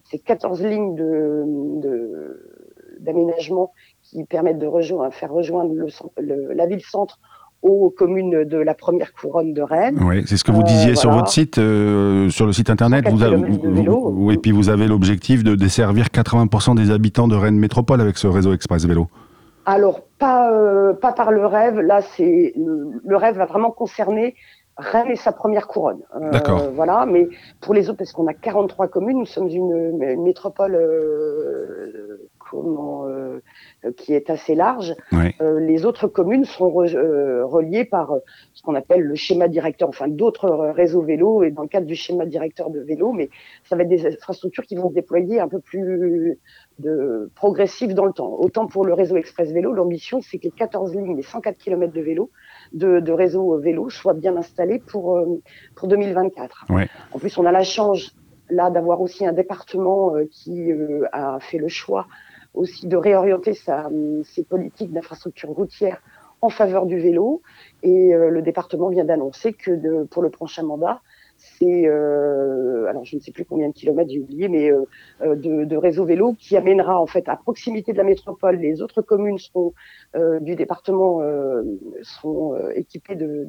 C'est 0.05 0.17
14 0.17 0.63
lignes 0.63 0.95
de, 0.95 2.41
d'aménagement 2.99 3.73
qui 4.01 4.23
permettent 4.23 4.57
de 4.57 4.65
rejoindre, 4.65 5.13
faire 5.13 5.31
rejoindre 5.31 5.75
le, 6.17 6.51
la 6.51 6.65
ville-centre 6.65 7.19
aux 7.61 7.91
communes 7.91 8.43
de 8.43 8.57
la 8.57 8.73
première 8.73 9.13
couronne 9.13 9.53
de 9.53 9.61
Rennes. 9.61 9.99
Oui, 10.01 10.23
c'est 10.25 10.35
ce 10.35 10.43
que 10.43 10.51
vous 10.51 10.63
disiez 10.63 10.93
euh, 10.93 10.95
sur 10.95 11.11
votre 11.11 11.29
site, 11.29 11.59
euh, 11.59 12.27
sur 12.31 12.47
le 12.47 12.53
site 12.53 12.71
internet. 12.71 13.07
Vous 13.07 13.21
avez, 13.21 13.37
oui, 13.37 14.33
et 14.33 14.37
puis 14.37 14.51
vous 14.51 14.69
avez 14.69 14.87
l'objectif 14.87 15.43
de 15.43 15.53
desservir 15.53 16.07
80% 16.07 16.75
des 16.75 16.89
habitants 16.89 17.27
de 17.27 17.35
Rennes 17.35 17.59
Métropole 17.59 18.01
avec 18.01 18.17
ce 18.17 18.25
réseau 18.25 18.51
express 18.51 18.85
vélo. 18.85 19.07
Alors, 19.65 20.01
pas, 20.19 20.51
euh, 20.51 20.93
pas 20.93 21.13
par 21.13 21.31
le 21.31 21.45
rêve. 21.45 21.79
Là, 21.79 22.01
c'est 22.01 22.53
le, 22.55 23.15
rêve 23.15 23.37
va 23.37 23.45
vraiment 23.45 23.71
concerner 23.71 24.35
Rennes 24.77 25.11
et 25.11 25.15
sa 25.15 25.31
première 25.31 25.67
couronne. 25.67 26.01
Euh, 26.15 26.31
D'accord. 26.31 26.69
Voilà, 26.73 27.05
mais 27.05 27.27
pour 27.61 27.73
les 27.73 27.89
autres, 27.89 27.99
parce 27.99 28.11
qu'on 28.11 28.27
a 28.27 28.33
43 28.33 28.87
communes, 28.87 29.19
nous 29.19 29.25
sommes 29.25 29.47
une, 29.47 30.17
métropole 30.23 30.75
euh, 30.75 32.29
comment 32.53 33.05
qui 33.97 34.13
est 34.13 34.29
assez 34.29 34.55
large. 34.55 34.95
les 35.41 35.85
autres 35.85 36.07
communes 36.07 36.45
sont 36.45 36.69
reliées 36.69 37.85
par 37.85 38.13
ce 38.53 38.61
qu'on 38.61 38.75
appelle 38.75 39.01
le 39.01 39.15
schéma 39.15 39.47
directeur, 39.47 39.89
enfin 39.89 40.07
d'autres 40.07 40.49
réseaux 40.75 41.01
vélos 41.01 41.43
et 41.43 41.51
dans 41.51 41.63
le 41.63 41.67
cadre 41.67 41.87
du 41.87 41.95
schéma 41.95 42.25
directeur 42.25 42.69
de 42.69 42.79
vélo, 42.79 43.11
mais 43.11 43.29
ça 43.63 43.75
va 43.75 43.83
être 43.83 43.89
des 43.89 44.05
infrastructures 44.05 44.65
qui 44.65 44.75
vont 44.75 44.89
se 44.89 44.93
déployer 44.93 45.39
un 45.39 45.47
peu 45.47 45.59
plus 45.59 46.37
de 46.79 47.31
progressif 47.35 47.93
dans 47.93 48.05
le 48.05 48.13
temps. 48.13 48.33
Autant 48.39 48.67
pour 48.67 48.85
le 48.85 48.93
réseau 48.93 49.17
express 49.17 49.51
vélo, 49.51 49.73
l'ambition 49.73 50.21
c'est 50.21 50.37
que 50.37 50.45
les 50.45 50.51
14 50.51 50.95
lignes, 50.95 51.15
les 51.15 51.23
104 51.23 51.57
km 51.57 51.91
de 51.91 52.01
vélo 52.01 52.29
de, 52.73 52.99
de 52.99 53.11
réseau 53.11 53.57
vélo 53.59 53.89
soient 53.89 54.13
bien 54.13 54.37
installés 54.37 54.79
pour 54.79 55.19
pour 55.75 55.87
2024. 55.87 56.65
En 57.11 57.19
plus, 57.19 57.37
on 57.37 57.45
a 57.45 57.51
la 57.51 57.63
chance 57.63 58.15
là 58.49 58.69
d'avoir 58.69 59.01
aussi 59.01 59.25
un 59.25 59.33
département 59.33 60.15
euh, 60.15 60.25
qui 60.29 60.71
euh, 60.71 61.05
a 61.11 61.39
fait 61.39 61.57
le 61.57 61.67
choix 61.67 62.07
aussi 62.53 62.87
de 62.87 62.97
réorienter 62.97 63.53
sa, 63.53 63.89
ses 64.23 64.43
politiques 64.43 64.91
d'infrastructure 64.91 65.49
routière 65.49 66.01
en 66.41 66.49
faveur 66.49 66.85
du 66.85 66.99
vélo. 66.99 67.41
Et 67.83 68.13
euh, 68.13 68.29
le 68.29 68.41
département 68.41 68.89
vient 68.89 69.05
d'annoncer 69.05 69.53
que 69.53 69.71
de, 69.71 70.03
pour 70.03 70.21
le 70.21 70.29
prochain 70.29 70.63
mandat, 70.63 71.01
c'est, 71.37 71.87
euh, 71.87 72.85
alors 72.87 73.03
je 73.05 73.15
ne 73.15 73.21
sais 73.21 73.31
plus 73.31 73.45
combien 73.45 73.67
de 73.67 73.73
kilomètres, 73.73 74.09
j'ai 74.09 74.19
oublié, 74.19 74.47
mais 74.47 74.71
euh, 74.71 74.85
euh, 75.21 75.35
de, 75.35 75.65
de, 75.65 75.77
réseau 75.77 76.05
vélo 76.05 76.33
qui 76.39 76.55
amènera 76.55 76.99
en 76.99 77.05
fait 77.05 77.27
à 77.27 77.35
proximité 77.35 77.91
de 77.91 77.97
la 77.97 78.03
métropole. 78.03 78.57
Les 78.57 78.81
autres 78.81 79.01
communes 79.01 79.37
seront, 79.37 79.73
du 80.41 80.55
département 80.55 81.21
seront 82.01 82.55
équipées 82.69 83.15
de, 83.15 83.47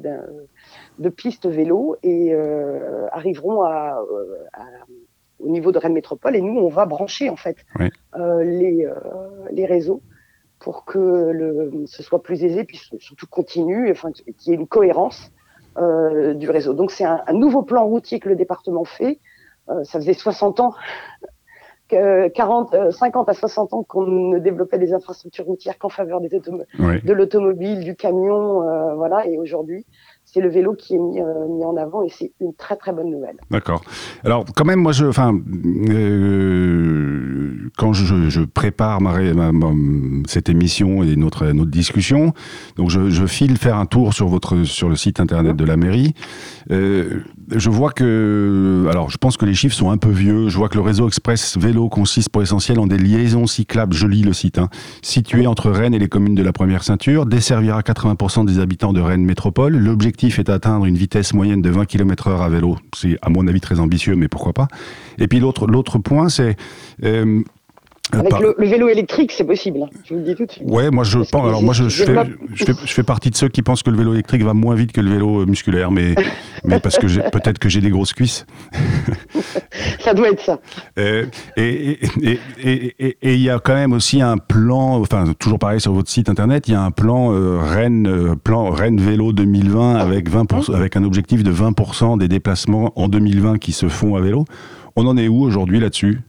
de, 0.99 1.09
pistes 1.09 1.47
vélo 1.47 1.95
et 2.03 2.33
arriveront 3.11 3.61
à, 3.63 4.01
au 5.45 5.49
niveau 5.49 5.71
de 5.71 5.79
Rennes 5.79 5.93
Métropole. 5.93 6.35
Et 6.35 6.41
nous, 6.41 6.59
on 6.59 6.69
va 6.69 6.85
brancher 6.85 7.29
en 7.29 7.35
fait 7.35 7.57
les, 8.17 8.87
les 9.51 9.65
réseaux 9.65 10.01
pour 10.59 10.85
que 10.85 10.97
le, 10.99 11.85
ce 11.85 12.01
soit 12.01 12.23
plus 12.23 12.43
aisé, 12.43 12.63
puis 12.63 12.81
surtout 12.99 13.27
continue, 13.27 13.91
enfin 13.91 14.11
qu'il 14.11 14.33
y 14.47 14.51
ait 14.51 14.55
une 14.55 14.67
cohérence 14.67 15.31
euh, 15.77 16.33
du 16.33 16.49
réseau. 16.49 16.73
Donc 16.73 16.91
c'est 16.91 17.03
un, 17.03 17.21
un, 17.27 17.33
nouveau 17.33 17.61
plan 17.61 17.85
routier 17.85 18.19
que 18.19 18.29
le 18.29 18.35
département 18.35 18.85
fait. 18.85 19.19
Euh, 19.69 19.83
ça 19.83 19.99
faisait 19.99 20.13
60 20.13 20.59
ans, 20.61 20.73
que 21.89 22.29
40, 22.29 22.91
50 22.91 23.27
euh, 23.27 23.31
à 23.31 23.33
60 23.33 23.73
ans 23.73 23.83
qu'on 23.83 24.07
ne 24.07 24.39
développait 24.39 24.79
des 24.79 24.93
infrastructures 24.93 25.45
routières 25.45 25.77
qu'en 25.77 25.89
faveur 25.89 26.21
des 26.21 26.29
de 26.29 27.13
l'automobile, 27.13 27.81
du 27.83 27.95
camion, 27.95 28.67
euh, 28.67 28.95
voilà. 28.95 29.27
Et 29.27 29.37
aujourd'hui, 29.37 29.85
c'est 30.35 30.41
le 30.41 30.49
vélo 30.49 30.73
qui 30.73 30.95
est 30.95 30.99
mis, 30.99 31.21
euh, 31.21 31.47
mis 31.47 31.63
en 31.63 31.77
avant 31.77 32.03
et 32.03 32.09
c'est 32.09 32.33
une 32.41 32.53
très 32.53 32.75
très 32.75 32.91
bonne 32.91 33.09
nouvelle. 33.09 33.37
D'accord. 33.51 33.81
Alors 34.25 34.43
quand 34.53 34.65
même, 34.65 34.81
moi, 34.81 34.91
je, 34.91 35.05
enfin, 35.05 35.33
euh, 35.89 37.69
quand 37.77 37.93
je, 37.93 38.43
prépare 38.43 38.99
cette 40.27 40.49
émission 40.49 41.03
et 41.03 41.15
notre 41.15 41.45
notre 41.47 41.71
discussion, 41.71 42.33
donc 42.75 42.89
je, 42.89 43.09
je, 43.09 43.25
file 43.25 43.57
faire 43.57 43.77
un 43.77 43.85
tour 43.85 44.13
sur 44.13 44.27
votre 44.27 44.63
sur 44.65 44.89
le 44.89 44.97
site 44.97 45.21
internet 45.21 45.55
de 45.55 45.63
la 45.63 45.77
mairie. 45.77 46.13
Euh, 46.71 47.21
je 47.51 47.69
vois 47.69 47.91
que, 47.91 48.87
alors 48.89 49.09
je 49.09 49.17
pense 49.17 49.37
que 49.37 49.45
les 49.45 49.53
chiffres 49.53 49.75
sont 49.75 49.91
un 49.91 49.97
peu 49.97 50.09
vieux. 50.09 50.49
Je 50.49 50.57
vois 50.57 50.69
que 50.69 50.75
le 50.75 50.81
réseau 50.81 51.07
express 51.07 51.57
vélo 51.57 51.89
consiste 51.89 52.29
pour 52.29 52.41
essentiel 52.41 52.79
en 52.79 52.87
des 52.87 52.97
liaisons 52.97 53.47
cyclables. 53.47 53.93
Je 53.93 54.07
lis 54.07 54.23
le 54.23 54.33
site. 54.33 54.57
Hein, 54.57 54.69
situé 55.01 55.47
entre 55.47 55.69
Rennes 55.69 55.93
et 55.93 55.99
les 55.99 56.07
communes 56.07 56.35
de 56.35 56.43
la 56.43 56.53
première 56.53 56.83
ceinture, 56.83 57.25
desservira 57.25 57.81
80% 57.81 58.45
des 58.45 58.59
habitants 58.59 58.93
de 58.93 59.01
Rennes 59.01 59.25
métropole. 59.25 59.75
L'objectif 59.77 60.39
est 60.39 60.45
d'atteindre 60.45 60.85
une 60.85 60.97
vitesse 60.97 61.33
moyenne 61.33 61.61
de 61.61 61.69
20 61.69 61.85
km 61.85 62.27
heure 62.27 62.41
à 62.41 62.49
vélo. 62.49 62.77
C'est 62.95 63.17
à 63.21 63.29
mon 63.29 63.47
avis 63.47 63.61
très 63.61 63.79
ambitieux, 63.79 64.15
mais 64.15 64.27
pourquoi 64.27 64.53
pas. 64.53 64.67
Et 65.17 65.27
puis 65.27 65.39
l'autre 65.39 65.67
l'autre 65.67 65.99
point, 65.99 66.29
c'est 66.29 66.57
euh, 67.03 67.41
avec 68.11 68.33
le, 68.39 68.55
vélo 68.59 68.89
électrique, 68.89 69.31
c'est 69.31 69.43
possible. 69.43 69.79
Hein. 69.83 69.89
Je 70.03 70.13
vous 70.13 70.19
le 70.19 70.25
dis 70.25 70.35
tout 70.35 70.45
de 70.45 70.51
suite. 70.51 70.63
Ouais, 70.67 70.89
moi 70.91 71.03
je 71.03 71.19
pense. 71.19 71.47
Alors 71.47 71.61
moi 71.61 71.73
je, 71.73 71.89
je, 71.89 72.03
fais, 72.03 72.15
je, 72.53 72.65
fais, 72.65 72.73
je, 72.85 72.93
fais, 72.93 73.03
partie 73.03 73.29
de 73.29 73.35
ceux 73.35 73.49
qui 73.49 73.61
pensent 73.61 73.83
que 73.83 73.89
le 73.89 73.97
vélo 73.97 74.13
électrique 74.13 74.43
va 74.43 74.53
moins 74.53 74.75
vite 74.75 74.91
que 74.91 75.01
le 75.01 75.11
vélo 75.11 75.41
euh, 75.41 75.45
musculaire, 75.45 75.91
mais 75.91 76.15
mais 76.63 76.79
parce 76.79 76.97
que 76.97 77.07
peut-être 77.29 77.59
que 77.59 77.69
j'ai 77.69 77.81
des 77.81 77.89
grosses 77.89 78.13
cuisses. 78.13 78.45
ça 79.99 80.13
doit 80.13 80.29
être 80.29 80.41
ça. 80.41 80.59
Euh, 80.97 81.25
et 81.57 81.99
et 83.25 83.33
il 83.33 83.41
y 83.41 83.49
a 83.49 83.59
quand 83.59 83.73
même 83.73 83.93
aussi 83.93 84.21
un 84.21 84.37
plan. 84.37 84.99
Enfin, 84.99 85.33
toujours 85.39 85.59
pareil 85.59 85.81
sur 85.81 85.93
votre 85.93 86.09
site 86.09 86.29
internet, 86.29 86.67
il 86.67 86.71
y 86.71 86.75
a 86.75 86.81
un 86.81 86.91
plan 86.91 87.33
euh, 87.33 87.59
Rennes 87.59 88.07
euh, 88.07 88.35
plan 88.35 88.69
Rennes 88.69 88.99
vélo 88.99 89.33
2020 89.33 89.95
avec 89.95 90.29
20 90.29 90.69
avec 90.73 90.95
un 90.95 91.03
objectif 91.03 91.43
de 91.43 91.51
20% 91.51 92.17
des 92.17 92.27
déplacements 92.27 92.91
en 92.95 93.07
2020 93.07 93.57
qui 93.57 93.71
se 93.71 93.87
font 93.87 94.15
à 94.15 94.21
vélo. 94.21 94.45
On 94.95 95.07
en 95.07 95.17
est 95.17 95.27
où 95.27 95.41
aujourd'hui 95.41 95.79
là-dessus? 95.79 96.21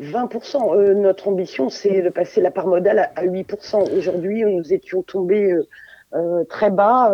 20%. 0.00 0.74
Euh, 0.74 0.94
notre 0.94 1.28
ambition, 1.28 1.68
c'est 1.68 2.02
de 2.02 2.08
passer 2.08 2.40
la 2.40 2.50
part 2.50 2.66
modale 2.66 3.10
à, 3.14 3.24
8%. 3.24 3.96
Aujourd'hui, 3.96 4.44
nous 4.44 4.72
étions 4.72 5.02
tombés 5.02 5.52
euh, 5.52 5.68
euh, 6.14 6.42
très 6.48 6.70
bas, 6.70 7.12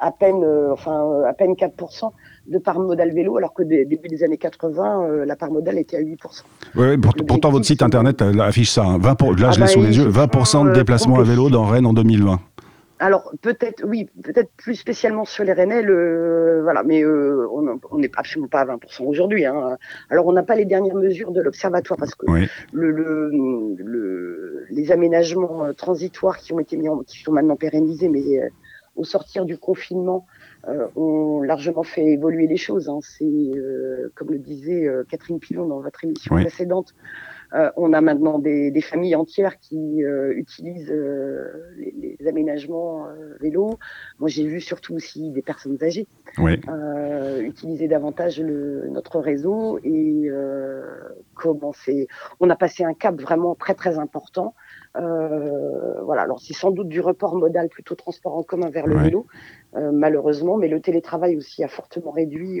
à 0.00 0.10
peine, 0.10 0.44
enfin, 0.72 1.22
à 1.26 1.32
peine 1.32 1.52
4% 1.52 2.10
de 2.48 2.58
part 2.58 2.80
modale 2.80 3.12
vélo, 3.14 3.36
alors 3.36 3.54
que 3.54 3.62
début 3.62 4.08
des 4.08 4.24
années 4.24 4.36
80, 4.36 5.24
la 5.24 5.36
part 5.36 5.50
modale 5.50 5.78
était 5.78 5.96
à 5.96 6.00
8%. 6.00 6.16
Oui, 6.76 6.98
pourtant 6.98 7.50
votre 7.50 7.64
site 7.64 7.82
internet 7.82 8.22
affiche 8.40 8.72
ça. 8.72 8.82
20 8.82 9.08
hein. 9.08 9.14
pour, 9.14 9.34
là, 9.36 9.52
je 9.52 9.58
l'ai 9.58 9.64
ah 9.64 9.66
sous 9.68 9.80
bah, 9.80 9.86
les 9.86 9.96
yeux. 9.96 10.10
20% 10.10 10.68
de 10.68 10.72
déplacements 10.72 11.18
à 11.18 11.22
vélo 11.22 11.48
dans 11.48 11.64
Rennes 11.64 11.86
en 11.86 11.94
2020 11.94 12.40
alors 13.00 13.32
peut-être, 13.40 13.82
oui, 13.86 14.08
peut-être 14.22 14.50
plus 14.56 14.74
spécialement 14.74 15.24
sur 15.24 15.42
les 15.42 15.54
Rennais, 15.54 15.80
le, 15.82 16.60
voilà, 16.62 16.82
mais 16.82 17.02
euh, 17.02 17.48
on 17.50 17.98
n'est 17.98 18.10
absolument 18.14 18.48
pas 18.48 18.60
à 18.60 18.66
20% 18.66 19.04
aujourd'hui. 19.04 19.46
Hein. 19.46 19.78
Alors 20.10 20.26
on 20.26 20.32
n'a 20.32 20.42
pas 20.42 20.54
les 20.54 20.66
dernières 20.66 20.94
mesures 20.94 21.32
de 21.32 21.40
l'observatoire 21.40 21.98
parce 21.98 22.14
que 22.14 22.26
le, 22.72 22.90
le, 22.92 24.66
les 24.70 24.92
aménagements 24.92 25.64
euh, 25.64 25.72
transitoires 25.72 26.36
qui 26.38 26.52
ont 26.52 26.60
été 26.60 26.76
mis 26.76 26.90
en, 26.90 26.98
qui 26.98 27.22
sont 27.22 27.32
maintenant 27.32 27.56
pérennisés, 27.56 28.10
mais 28.10 28.38
euh, 28.38 28.48
au 28.96 29.04
sortir 29.04 29.46
du 29.46 29.56
confinement, 29.56 30.26
euh, 30.68 30.86
ont 30.94 31.40
largement 31.40 31.82
fait 31.82 32.04
évoluer 32.04 32.46
les 32.46 32.58
choses. 32.58 32.90
Hein. 32.90 32.98
C'est, 33.02 33.24
euh, 33.24 34.12
comme 34.14 34.30
le 34.30 34.38
disait 34.38 34.86
Catherine 35.08 35.40
Pilon 35.40 35.66
dans 35.66 35.80
votre 35.80 36.04
émission 36.04 36.34
précédente, 36.34 36.94
euh, 37.54 37.70
on 37.76 37.92
a 37.92 38.00
maintenant 38.00 38.38
des, 38.38 38.70
des, 38.70 38.80
familles 38.80 39.16
entières 39.16 39.58
qui 39.58 40.04
euh, 40.04 40.32
utilisent 40.36 40.90
euh, 40.90 41.50
les, 41.76 42.16
les, 42.18 42.28
aménagements 42.28 43.06
vélo. 43.40 43.78
Moi, 44.18 44.28
j'ai 44.28 44.46
vu 44.46 44.60
surtout 44.60 44.94
aussi 44.94 45.30
des 45.30 45.42
personnes 45.42 45.78
âgées 45.82 46.06
utiliser 47.42 47.88
davantage 47.88 48.40
le, 48.40 48.88
notre 48.88 49.18
réseau 49.18 49.78
et 49.82 50.30
commencer. 51.34 52.06
On 52.38 52.50
a 52.50 52.56
passé 52.56 52.84
un 52.84 52.94
cap 52.94 53.20
vraiment 53.20 53.54
très 53.54 53.74
très 53.74 53.98
important. 53.98 54.54
voilà. 54.94 56.22
Alors, 56.22 56.40
c'est 56.40 56.54
sans 56.54 56.70
doute 56.70 56.88
du 56.88 57.00
report 57.00 57.34
modal 57.36 57.68
plutôt 57.68 57.94
transport 57.94 58.36
en 58.36 58.42
commun 58.42 58.70
vers 58.70 58.86
le 58.86 58.96
vélo, 58.96 59.26
malheureusement, 59.74 60.56
mais 60.56 60.68
le 60.68 60.80
télétravail 60.80 61.36
aussi 61.36 61.64
a 61.64 61.68
fortement 61.68 62.10
réduit 62.10 62.60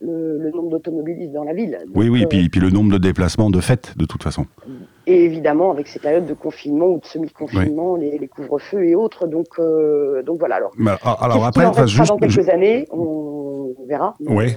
le, 0.00 0.50
nombre 0.50 0.70
d'automobilistes 0.70 1.32
dans 1.32 1.44
la 1.44 1.52
ville. 1.52 1.78
oui, 1.94 2.08
oui, 2.08 2.22
et 2.22 2.26
puis, 2.26 2.48
puis, 2.48 2.60
le 2.60 2.70
nombre 2.70 2.92
de 2.92 2.98
déplacements 2.98 3.50
de 3.50 3.60
fait, 3.60 3.94
de 3.96 4.04
toute 4.04 4.22
façon. 4.22 4.46
Et 5.06 5.24
évidemment, 5.24 5.70
avec 5.70 5.88
ces 5.88 5.98
périodes 5.98 6.26
de 6.26 6.34
confinement 6.34 6.86
ou 6.86 7.00
de 7.00 7.06
semi-confinement, 7.06 7.96
les, 7.96 8.28
couvre-feux 8.28 8.84
et 8.84 8.94
autres. 8.94 9.26
Donc, 9.26 9.46
euh, 9.58 10.22
donc 10.22 10.38
voilà. 10.38 10.56
Alors, 10.56 10.72
ah, 11.02 11.16
alors 11.20 11.44
après, 11.46 11.64
enfin, 11.64 11.86
juste, 11.86 12.08
dans 12.08 12.18
quelques 12.18 12.48
années, 12.48 12.86
on, 12.90 13.74
verra. 13.86 14.14
Oui. 14.20 14.54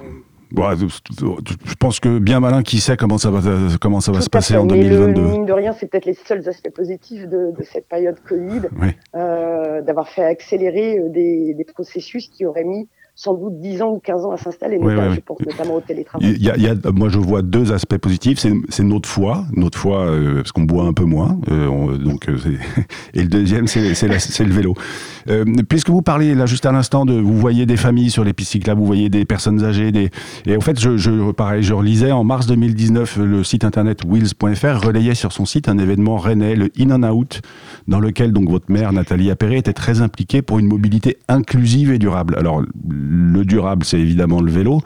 Bon, 0.52 0.70
je 0.76 1.76
pense 1.76 2.02
que 2.02 2.20
bien 2.20 2.42
malin 2.42 2.62
qui 2.62 2.82
sait 2.82 2.98
comment 2.98 3.18
ça 3.18 3.32
va, 3.32 3.40
comment 3.80 4.02
ça 4.02 4.12
va 4.12 4.20
se 4.20 4.30
passer 4.30 4.58
en 4.58 4.66
2022. 4.66 5.22
Le, 5.22 5.28
mine 5.28 5.46
de 5.46 5.54
rien, 5.54 5.72
c'est 5.72 5.88
peut-être 5.90 6.06
les 6.06 6.14
seuls 6.14 6.48
aspects 6.50 6.74
positifs 6.76 7.26
de, 7.30 7.54
de 7.58 7.64
cette 7.64 7.88
période 7.88 8.18
Covid, 8.28 8.64
euh, 9.16 9.82
d'avoir 9.82 10.10
fait 10.10 10.26
accélérer 10.26 11.00
euh, 11.00 11.08
des, 11.08 11.54
des 11.54 11.64
processus 11.64 12.28
qui 12.28 12.46
auraient 12.46 12.66
mis 12.66 12.90
sans 13.16 13.36
doute 13.36 13.60
10 13.60 13.82
ans 13.82 13.92
ou 13.92 14.00
15 14.00 14.26
ans 14.26 14.32
à 14.32 14.38
s'installer, 14.38 14.80
notamment, 14.80 15.14
je 15.14 15.20
pense 15.20 15.40
notamment 15.42 15.76
au 15.76 15.82
télétravail. 15.82 16.34
Il 16.36 16.44
y 16.44 16.50
a, 16.50 16.58
il 16.58 16.64
y 16.64 16.68
a, 16.68 16.76
moi, 16.92 17.10
je 17.10 17.20
vois 17.20 17.42
deux 17.42 17.72
aspects 17.72 17.98
positifs. 17.98 18.40
C'est 18.70 18.84
notre 18.84 19.08
foi, 19.08 19.46
notre 19.54 19.78
foi, 19.78 20.06
euh, 20.06 20.36
parce 20.38 20.52
qu'on 20.52 20.64
boit 20.64 20.86
un 20.86 20.94
peu 20.94 21.04
moins. 21.04 21.40
Euh, 21.52 21.98
donc, 21.98 22.30
euh, 22.30 22.38
et 23.14 23.22
le 23.22 23.28
deuxième, 23.28 23.68
c'est 23.68 23.84
le 23.84 24.54
vélo. 24.54 24.76
Euh, 25.30 25.46
puisque 25.68 25.90
vous 25.90 26.02
parlez 26.02 26.34
là 26.34 26.46
juste 26.46 26.66
à 26.66 26.72
l'instant 26.72 27.06
de, 27.06 27.14
vous 27.14 27.38
voyez 27.38 27.66
des 27.66 27.78
familles 27.78 28.10
sur 28.10 28.24
les 28.24 28.34
pistes 28.34 28.52
cyclables, 28.52 28.80
vous 28.80 28.88
voyez 28.88 29.10
des 29.10 29.26
personnes 29.26 29.64
âgées, 29.64 29.92
des, 29.92 30.10
et 30.46 30.56
en 30.56 30.62
fait, 30.62 30.80
je, 30.80 30.98
je, 30.98 31.32
pareil, 31.32 31.64
je 31.64 31.74
relisais 31.74 32.12
en 32.12 32.24
mars 32.24 32.48
2019 32.48 33.18
le 33.18 33.44
site 33.44 33.64
internet 33.64 34.04
wheels.fr 34.06 34.86
relayait 34.86 35.16
sur 35.16 35.32
son 35.32 35.46
site 35.46 35.70
un 35.70 35.78
événement 35.78 36.18
rennais, 36.18 36.56
le 36.56 36.70
In 36.80 36.92
and 36.92 37.10
Out, 37.12 37.42
dans 37.88 38.00
lequel 38.00 38.32
donc 38.32 38.50
votre 38.50 38.72
mère 38.72 38.94
Nathalie 38.94 39.30
Appéré 39.30 39.58
était 39.58 39.74
très 39.74 40.02
impliquée 40.02 40.42
pour 40.42 40.60
une 40.60 40.68
mobilité 40.68 41.18
inclusive 41.28 41.92
et 41.92 42.00
durable. 42.00 42.36
Alors 42.38 42.64
le 43.02 43.44
durable, 43.46 43.86
c'est 43.86 44.00
évidemment 44.00 44.42
le 44.42 44.52
vélo. 44.52 44.82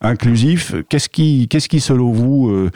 Inclusif, 0.00 0.74
qu'est-ce 0.88 1.08
qui, 1.08 1.48
qu'est-ce 1.48 1.68
qui 1.68 1.80
selon 1.80 2.12
vous 2.12 2.50
euh, 2.50 2.70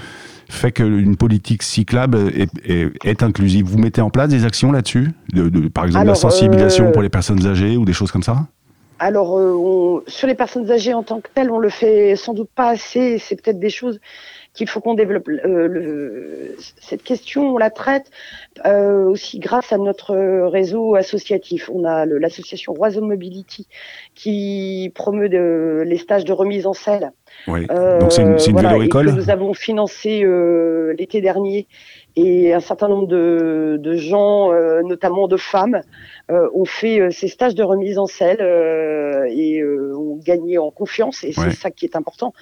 fait 0.49 0.73
qu'une 0.73 1.17
politique 1.17 1.63
cyclable 1.63 2.19
est, 2.65 3.23
inclusive? 3.23 3.67
Vous 3.67 3.79
mettez 3.79 4.01
en 4.01 4.11
place 4.11 4.31
des 4.31 4.45
actions 4.45 4.73
là-dessus? 4.73 5.11
De, 5.33 5.69
Par 5.69 5.85
exemple, 5.85 6.07
la 6.07 6.15
sensibilisation 6.15 6.87
euh, 6.87 6.93
pour 6.93 7.03
les 7.03 7.11
personnes 7.11 7.47
âgées 7.47 7.77
ou 7.77 7.85
des 7.85 7.93
choses 7.93 8.11
comme 8.11 8.23
ça? 8.23 8.47
Alors, 8.99 9.39
euh, 9.39 10.03
sur 10.07 10.27
les 10.27 10.35
personnes 10.35 10.71
âgées 10.71 10.95
en 10.95 11.03
tant 11.03 11.21
que 11.21 11.29
telles, 11.33 11.51
on 11.51 11.59
le 11.59 11.69
fait 11.69 12.17
sans 12.17 12.35
doute 12.35 12.51
pas 12.55 12.71
assez. 12.71 13.19
C'est 13.19 13.41
peut-être 13.41 13.61
des 13.61 13.71
choses 13.71 14.01
qu'il 14.59 14.69
faut 14.69 14.81
qu'on 14.81 14.95
développe. 14.95 15.29
Euh, 15.29 16.57
cette 16.81 17.05
question, 17.05 17.55
on 17.55 17.59
la 17.59 17.71
traite 17.71 18.11
euh, 18.67 19.05
aussi 19.05 19.39
grâce 19.39 19.73
à 19.73 19.79
notre 19.79 20.17
réseau 20.49 20.97
associatif. 20.97 21.71
On 21.73 21.85
a 21.85 22.05
l'association 22.07 22.75
Roison 22.75 23.07
Mobility 23.07 23.69
qui 24.17 24.91
promeut 24.97 25.29
de, 25.29 25.85
les 25.87 25.97
stages 25.97 26.25
de 26.25 26.33
remise 26.33 26.67
en 26.67 26.73
selle. 26.73 27.13
Oui. 27.47 27.67
Donc 27.69 28.11
c'est 28.11 28.23
une, 28.23 28.37
une 28.49 28.61
vélo 28.61 28.83
école. 28.83 29.13
nous 29.13 29.31
avons 29.31 29.55
financé 29.55 30.25
l'été 30.99 31.21
dernier 31.21 31.69
et 32.17 32.53
un 32.53 32.61
certain 32.61 32.89
nombre 32.89 33.07
de, 33.07 33.77
de 33.79 33.95
gens, 33.95 34.51
notamment 34.83 35.29
de 35.29 35.37
femmes, 35.37 35.83
ont 36.31 36.65
fait 36.65 37.13
ces 37.13 37.29
stages 37.29 37.55
de 37.55 37.63
remise 37.63 37.97
en 37.99 38.07
selle 38.07 38.41
et 39.31 39.63
ont 39.65 40.17
gagné 40.17 40.59
en 40.59 40.73
confiance. 40.73 41.23
Et 41.23 41.33
c'est 41.33 41.53
ça 41.53 41.71
qui 41.71 41.85
est 41.85 41.95
important 41.95 42.33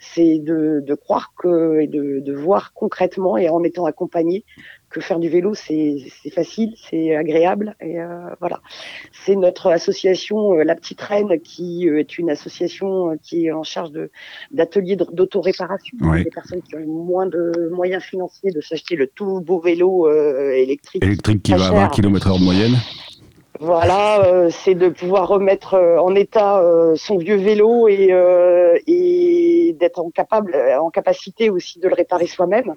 c'est 0.00 0.38
de, 0.38 0.82
de, 0.84 0.94
croire 0.94 1.32
que 1.38 1.80
et 1.80 1.86
de, 1.86 2.20
de, 2.20 2.34
voir 2.34 2.72
concrètement 2.72 3.36
et 3.36 3.48
en 3.48 3.62
étant 3.62 3.84
accompagné 3.84 4.44
que 4.88 5.00
faire 5.00 5.20
du 5.20 5.28
vélo 5.28 5.54
c'est 5.54 5.98
facile, 6.34 6.74
c'est 6.90 7.14
agréable 7.14 7.76
et 7.80 8.00
euh, 8.00 8.06
voilà. 8.40 8.60
C'est 9.24 9.36
notre 9.36 9.70
association 9.70 10.54
euh, 10.54 10.64
La 10.64 10.74
Petite 10.74 11.00
Reine 11.00 11.40
qui 11.40 11.88
euh, 11.88 12.00
est 12.00 12.18
une 12.18 12.30
association 12.30 13.16
qui 13.22 13.46
est 13.46 13.52
en 13.52 13.62
charge 13.62 13.92
de 13.92 14.10
d'ateliers 14.50 14.96
d'autoréparation 14.96 15.96
oui. 16.00 16.24
des 16.24 16.30
personnes 16.30 16.62
qui 16.62 16.74
ont 16.74 16.86
moins 16.86 17.26
de 17.26 17.70
moyens 17.72 18.02
financiers 18.02 18.50
de 18.50 18.60
s'acheter 18.60 18.96
le 18.96 19.06
tout 19.06 19.40
beau 19.40 19.60
vélo 19.60 20.10
électrique. 20.10 21.04
Électrique 21.04 21.42
qui 21.42 21.52
va 21.52 21.66
à 21.66 21.70
20 21.70 21.88
km/h 21.90 22.38
de 22.38 22.44
moyenne. 22.44 22.76
Voilà, 23.62 24.24
euh, 24.24 24.48
c'est 24.50 24.74
de 24.74 24.88
pouvoir 24.88 25.28
remettre 25.28 25.74
euh, 25.74 25.98
en 25.98 26.14
état 26.14 26.60
euh, 26.60 26.94
son 26.96 27.18
vieux 27.18 27.36
vélo 27.36 27.88
et, 27.88 28.10
et 28.86 29.76
d'être 29.78 30.00
en 30.00 30.08
capable, 30.08 30.56
en 30.80 30.88
capacité 30.88 31.50
aussi 31.50 31.78
de 31.78 31.86
le 31.88 31.94
réparer 31.94 32.26
soi-même. 32.26 32.74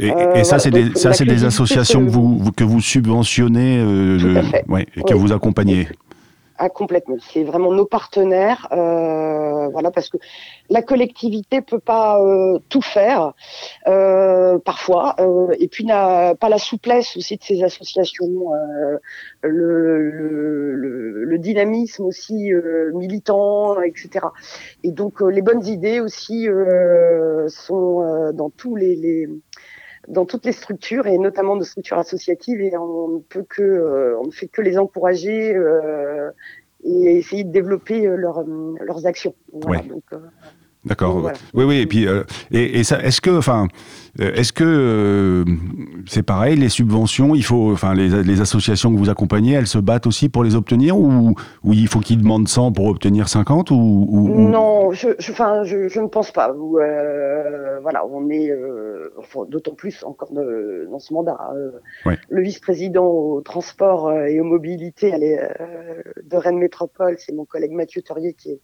Et, 0.00 0.12
et 0.34 0.44
ça, 0.44 0.58
c'est 0.58 0.70
des, 0.70 0.94
ça, 0.96 1.12
c'est 1.12 1.24
des 1.24 1.44
associations 1.44 2.04
que 2.04 2.10
vous, 2.10 2.50
que 2.56 2.64
vous 2.64 2.80
subventionnez 2.80 3.82
ouais, 4.68 4.86
et 4.96 5.02
que 5.02 5.14
vous 5.14 5.32
accompagnez. 5.32 5.88
Ah, 6.58 6.70
complètement. 6.70 7.16
C'est 7.20 7.44
vraiment 7.44 7.70
nos 7.70 7.84
partenaires, 7.84 8.66
euh, 8.72 9.68
voilà, 9.68 9.90
parce 9.90 10.08
que 10.08 10.16
la 10.70 10.80
collectivité 10.80 11.60
peut 11.60 11.80
pas 11.80 12.18
euh, 12.22 12.58
tout 12.70 12.80
faire 12.80 13.34
euh, 13.86 14.58
parfois, 14.58 15.16
et 15.58 15.68
puis 15.68 15.84
n'a 15.84 16.34
pas 16.34 16.48
la 16.48 16.56
souplesse 16.58 17.14
aussi 17.16 17.36
de 17.36 17.42
ces 17.42 17.62
associations, 17.62 18.52
le, 19.42 21.36
dynamisme 21.38 22.04
aussi 22.04 22.50
militant, 22.94 23.80
etc. 23.82 24.26
Et 24.82 24.90
donc 24.90 25.20
les 25.20 25.42
bonnes 25.42 25.66
idées 25.66 26.00
aussi 26.00 26.48
sont 27.48 28.32
dans 28.32 28.48
tous 28.50 28.74
les 28.74 29.28
dans 30.08 30.24
toutes 30.24 30.44
les 30.46 30.52
structures 30.52 31.06
et 31.06 31.18
notamment 31.18 31.56
nos 31.56 31.64
structures 31.64 31.98
associatives 31.98 32.60
et 32.60 32.76
on 32.76 33.08
ne 33.08 33.18
peut 33.18 33.44
que 33.48 33.62
euh, 33.62 34.18
on 34.20 34.26
ne 34.26 34.30
fait 34.30 34.48
que 34.48 34.62
les 34.62 34.78
encourager 34.78 35.54
euh, 35.54 36.30
et 36.84 37.18
essayer 37.18 37.44
de 37.44 37.50
développer 37.50 38.06
euh, 38.06 38.16
leur, 38.16 38.44
leurs 38.44 39.06
actions. 39.06 39.34
Voilà, 39.52 39.82
donc, 39.82 40.04
D'accord. 40.86 41.32
Oui, 41.52 41.64
oui. 41.64 41.78
Et 41.78 41.86
puis, 41.86 42.06
euh, 42.06 42.22
et, 42.52 42.78
et, 42.78 42.84
ça, 42.84 43.02
est-ce 43.02 43.20
que, 43.20 43.36
enfin, 43.36 43.66
euh, 44.20 44.32
est-ce 44.34 44.52
que 44.52 44.64
euh, 44.64 45.44
c'est 46.08 46.22
pareil, 46.22 46.56
les 46.56 46.68
subventions, 46.68 47.34
il 47.34 47.42
faut, 47.42 47.72
enfin, 47.72 47.92
les, 47.92 48.22
les, 48.22 48.40
associations 48.40 48.92
que 48.92 48.98
vous 48.98 49.10
accompagnez, 49.10 49.54
elles 49.54 49.66
se 49.66 49.78
battent 49.78 50.06
aussi 50.06 50.28
pour 50.28 50.44
les 50.44 50.54
obtenir 50.54 50.96
ou, 50.96 51.34
ou 51.64 51.72
il 51.72 51.88
faut 51.88 51.98
qu'ils 51.98 52.18
demandent 52.18 52.46
100 52.46 52.70
pour 52.70 52.86
obtenir 52.86 53.28
50 53.28 53.72
ou, 53.72 53.74
ou 53.74 54.48
Non, 54.48 54.92
je, 54.92 55.08
je, 55.18 55.32
enfin, 55.32 55.64
je, 55.64 55.88
je, 55.88 56.00
ne 56.00 56.06
pense 56.06 56.30
pas. 56.30 56.52
voilà, 56.52 58.06
on 58.06 58.30
est, 58.30 58.52
d'autant 59.48 59.74
plus 59.74 60.04
encore 60.04 60.32
de, 60.32 60.86
dans 60.88 61.00
ce 61.00 61.12
mandat. 61.12 61.38
Ouais. 62.04 62.16
Le 62.28 62.42
vice-président 62.42 63.06
au 63.06 63.40
transport 63.40 64.12
et 64.12 64.38
aux 64.38 64.44
mobilités 64.44 65.10
de 65.10 66.36
Rennes 66.36 66.58
Métropole, 66.58 67.16
c'est 67.18 67.34
mon 67.34 67.44
collègue 67.44 67.72
Mathieu 67.72 68.02
Torier 68.02 68.34
qui 68.34 68.52
est 68.52 68.60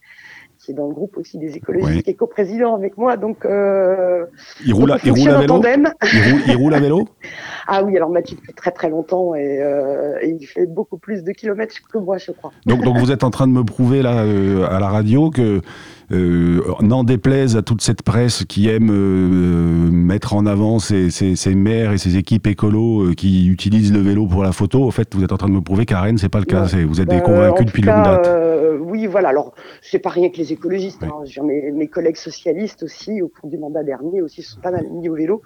qui 0.63 0.71
est 0.71 0.73
dans 0.73 0.87
le 0.87 0.93
groupe 0.93 1.17
aussi 1.17 1.37
des 1.37 1.55
écologistes, 1.57 2.03
qui 2.03 2.09
est 2.09 2.13
coprésident 2.13 2.75
avec 2.75 2.97
moi. 2.97 3.17
Donc, 3.17 3.45
euh, 3.45 4.25
il 4.65 4.73
roule, 4.73 4.91
à, 4.91 4.97
il 5.03 5.11
roule 5.11 5.29
à 5.29 5.39
vélo. 5.39 5.61
Il 5.61 6.31
roule, 6.31 6.41
il 6.47 6.55
roule, 6.55 6.73
à 6.73 6.79
vélo? 6.79 7.07
ah 7.67 7.83
oui, 7.83 7.97
alors 7.97 8.09
Mathieu 8.09 8.37
fait 8.45 8.53
très 8.53 8.71
très 8.71 8.89
longtemps 8.89 9.35
et, 9.35 9.61
euh, 9.61 10.17
et, 10.21 10.37
il 10.39 10.45
fait 10.45 10.65
beaucoup 10.65 10.97
plus 10.97 11.23
de 11.23 11.31
kilomètres 11.31 11.75
que 11.91 11.97
moi, 11.97 12.17
je 12.17 12.31
crois. 12.31 12.51
Donc, 12.65 12.81
donc 12.81 12.97
vous 12.97 13.11
êtes 13.11 13.23
en 13.23 13.29
train 13.29 13.47
de 13.47 13.51
me 13.51 13.63
prouver 13.63 14.01
là 14.01 14.23
euh, 14.23 14.65
à 14.69 14.79
la 14.79 14.87
radio 14.87 15.29
que 15.29 15.61
n'en 16.09 17.03
déplaise 17.03 17.55
à 17.57 17.61
toute 17.61 17.81
cette 17.81 18.01
presse 18.01 18.43
qui 18.45 18.69
aime 18.69 18.89
euh, 18.91 19.91
mettre 19.91 20.33
en 20.35 20.45
avant 20.45 20.79
ces, 20.79 21.09
ces, 21.09 21.35
ces, 21.35 21.55
maires 21.55 21.91
et 21.91 21.97
ces 21.97 22.17
équipes 22.17 22.47
écolos 22.47 23.01
euh, 23.01 23.13
qui 23.13 23.47
utilisent 23.47 23.93
le 23.93 23.99
vélo 23.99 24.27
pour 24.27 24.43
la 24.43 24.51
photo. 24.51 24.85
En 24.85 24.91
fait, 24.91 25.13
vous 25.15 25.23
êtes 25.23 25.31
en 25.31 25.37
train 25.37 25.47
de 25.47 25.53
me 25.53 25.61
prouver 25.61 25.85
qu'à 25.85 26.01
Rennes, 26.01 26.17
c'est 26.17 26.29
pas 26.29 26.39
le 26.39 26.45
cas. 26.45 26.65
Ouais. 26.65 26.83
Vous 26.83 27.01
êtes 27.01 27.09
des 27.09 27.17
bah, 27.17 27.21
convaincus 27.21 27.65
depuis 27.65 27.81
longue 27.81 28.03
date. 28.03 28.27
Euh, 28.27 28.77
oui, 28.79 29.07
voilà. 29.07 29.29
Alors, 29.29 29.53
c'est 29.81 29.99
pas 29.99 30.09
rien 30.09 30.29
que 30.29 30.37
les 30.37 30.53
écologistes. 30.53 31.01
Oui. 31.01 31.09
Hein. 31.09 31.43
Mes, 31.43 31.71
mes, 31.71 31.87
collègues 31.87 32.17
socialistes 32.17 32.83
aussi, 32.83 33.21
au 33.21 33.27
cours 33.27 33.49
du 33.49 33.57
mandat 33.57 33.83
dernier, 33.83 34.21
aussi 34.21 34.41
sont 34.41 34.59
pas 34.59 34.71
mal 34.71 34.85
mis 34.91 35.09
au 35.09 35.15
vélo. 35.15 35.41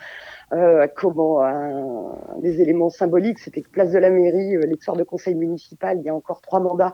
Euh, 0.53 0.87
comment 0.95 1.43
un, 1.43 2.39
des 2.39 2.61
éléments 2.61 2.89
symboliques, 2.89 3.39
c'était 3.39 3.61
que 3.61 3.69
place 3.69 3.91
de 3.91 3.99
la 3.99 4.09
mairie, 4.09 4.55
euh, 4.55 4.61
les 4.61 4.77
soirs 4.79 4.95
de 4.95 5.03
conseil 5.03 5.35
municipal, 5.35 5.97
il 5.99 6.05
y 6.05 6.09
a 6.09 6.15
encore 6.15 6.39
trois 6.41 6.61
mandats. 6.61 6.93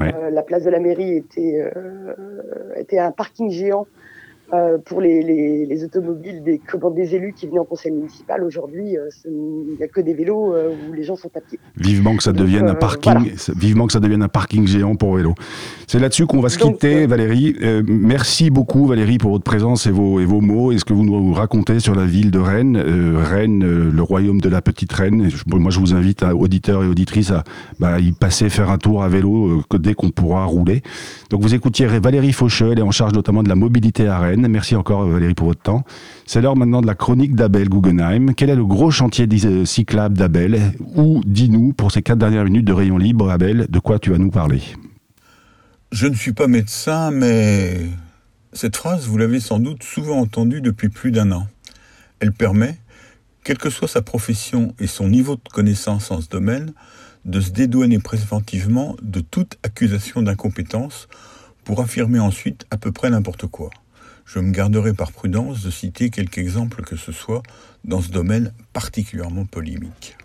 Ouais. 0.00 0.14
Euh, 0.14 0.30
la 0.30 0.42
place 0.42 0.64
de 0.64 0.70
la 0.70 0.80
mairie 0.80 1.16
était, 1.16 1.70
euh, 1.76 2.14
était 2.76 2.98
un 2.98 3.12
parking 3.12 3.50
géant 3.50 3.86
euh, 4.52 4.76
pour 4.84 5.00
les, 5.00 5.22
les, 5.22 5.64
les, 5.64 5.84
automobiles 5.84 6.42
des, 6.42 6.60
des 6.94 7.14
élus 7.14 7.32
qui 7.32 7.46
venaient 7.46 7.60
en 7.60 7.64
conseil 7.64 7.92
municipal. 7.92 8.44
Aujourd'hui, 8.44 8.96
euh, 8.98 9.08
il 9.24 9.76
n'y 9.78 9.82
a 9.82 9.88
que 9.88 10.02
des 10.02 10.12
vélos 10.12 10.52
euh, 10.52 10.70
où 10.88 10.92
les 10.92 11.02
gens 11.02 11.16
sont 11.16 11.30
à 11.34 11.40
pied. 11.40 11.58
Vivement 11.76 12.14
que 12.14 12.22
ça 12.22 12.32
devienne 12.32 12.66
Donc, 12.66 12.76
un 12.76 12.78
parking, 12.78 13.12
voilà. 13.12 13.58
vivement 13.58 13.86
que 13.86 13.94
ça 13.94 14.00
devienne 14.00 14.22
un 14.22 14.28
parking 14.28 14.66
géant 14.66 14.96
pour 14.96 15.16
vélos. 15.16 15.34
C'est 15.86 15.98
là-dessus 15.98 16.26
qu'on 16.26 16.40
va 16.40 16.50
se 16.50 16.58
Donc, 16.58 16.74
quitter, 16.74 17.06
Valérie. 17.06 17.56
merci 17.88 18.50
beaucoup, 18.50 18.86
Valérie, 18.86 19.16
pour 19.16 19.30
votre 19.30 19.44
présence 19.44 19.86
et 19.86 19.90
vos, 19.90 20.20
et 20.20 20.26
vos 20.26 20.42
mots 20.42 20.72
et 20.72 20.78
ce 20.78 20.84
que 20.84 20.92
vous 20.92 21.04
nous 21.04 21.32
racontez 21.32 21.80
sur 21.80 21.94
la 21.94 22.04
ville 22.04 22.30
de 22.30 22.38
Rennes. 22.38 22.76
Rennes, 22.76 23.90
le 23.90 24.02
royaume 24.02 24.42
de 24.42 24.50
la 24.50 24.60
petite 24.60 24.92
Rennes. 24.92 25.30
Moi, 25.46 25.70
je 25.70 25.80
vous 25.80 25.94
invite, 25.94 26.22
à, 26.22 26.36
auditeurs 26.36 26.84
et 26.84 26.86
auditrices, 26.86 27.30
à 27.30 27.44
bah, 27.80 27.98
y 27.98 28.12
passer, 28.12 28.50
faire 28.50 28.70
un 28.70 28.78
tour 28.78 29.02
à 29.02 29.08
vélo 29.08 29.62
dès 29.78 29.94
qu'on 29.94 30.10
pourra 30.10 30.44
rouler. 30.44 30.82
Donc, 31.30 31.40
vous 31.40 31.54
écoutiez 31.54 31.86
Valérie 31.86 32.32
Faucheux, 32.32 32.72
elle 32.72 32.78
est 32.78 32.82
en 32.82 32.90
charge 32.90 33.14
notamment 33.14 33.42
de 33.42 33.48
la 33.48 33.54
mobilité 33.56 34.06
à 34.06 34.18
Rennes. 34.18 34.33
Merci 34.36 34.76
encore 34.76 35.06
Valérie 35.06 35.34
pour 35.34 35.48
votre 35.48 35.62
temps. 35.62 35.84
C'est 36.26 36.40
l'heure 36.40 36.56
maintenant 36.56 36.80
de 36.80 36.86
la 36.86 36.94
chronique 36.94 37.34
d'Abel 37.34 37.68
Guggenheim. 37.68 38.34
Quel 38.34 38.50
est 38.50 38.56
le 38.56 38.66
gros 38.66 38.90
chantier 38.90 39.28
cyclable 39.64 40.16
d'Abel? 40.16 40.72
Ou 40.94 41.22
dis-nous, 41.26 41.72
pour 41.72 41.92
ces 41.92 42.02
quatre 42.02 42.18
dernières 42.18 42.44
minutes 42.44 42.66
de 42.66 42.72
rayon 42.72 42.98
libre, 42.98 43.30
Abel, 43.30 43.66
de 43.68 43.78
quoi 43.78 43.98
tu 43.98 44.10
vas 44.10 44.18
nous 44.18 44.30
parler? 44.30 44.62
Je 45.92 46.06
ne 46.06 46.14
suis 46.14 46.32
pas 46.32 46.48
médecin, 46.48 47.10
mais 47.10 47.86
cette 48.52 48.76
phrase, 48.76 49.06
vous 49.06 49.18
l'avez 49.18 49.40
sans 49.40 49.58
doute 49.58 49.82
souvent 49.82 50.18
entendue 50.18 50.60
depuis 50.60 50.88
plus 50.88 51.10
d'un 51.10 51.32
an. 51.32 51.46
Elle 52.20 52.32
permet, 52.32 52.78
quelle 53.44 53.58
que 53.58 53.70
soit 53.70 53.88
sa 53.88 54.02
profession 54.02 54.74
et 54.80 54.86
son 54.86 55.08
niveau 55.08 55.36
de 55.36 55.48
connaissance 55.52 56.10
en 56.10 56.20
ce 56.20 56.28
domaine, 56.28 56.72
de 57.24 57.40
se 57.40 57.50
dédouaner 57.50 57.98
préventivement 57.98 58.96
de 59.02 59.20
toute 59.20 59.56
accusation 59.62 60.22
d'incompétence 60.22 61.08
pour 61.64 61.80
affirmer 61.80 62.18
ensuite 62.18 62.66
à 62.70 62.76
peu 62.76 62.92
près 62.92 63.10
n'importe 63.10 63.46
quoi 63.46 63.70
je 64.24 64.38
me 64.38 64.50
garderai 64.50 64.94
par 64.94 65.12
prudence 65.12 65.62
de 65.62 65.70
citer 65.70 66.10
quelque 66.10 66.38
exemple 66.38 66.82
que 66.82 66.96
ce 66.96 67.12
soit 67.12 67.42
dans 67.84 68.00
ce 68.00 68.10
domaine 68.10 68.52
particulièrement 68.72 69.44
polémique. 69.44 70.16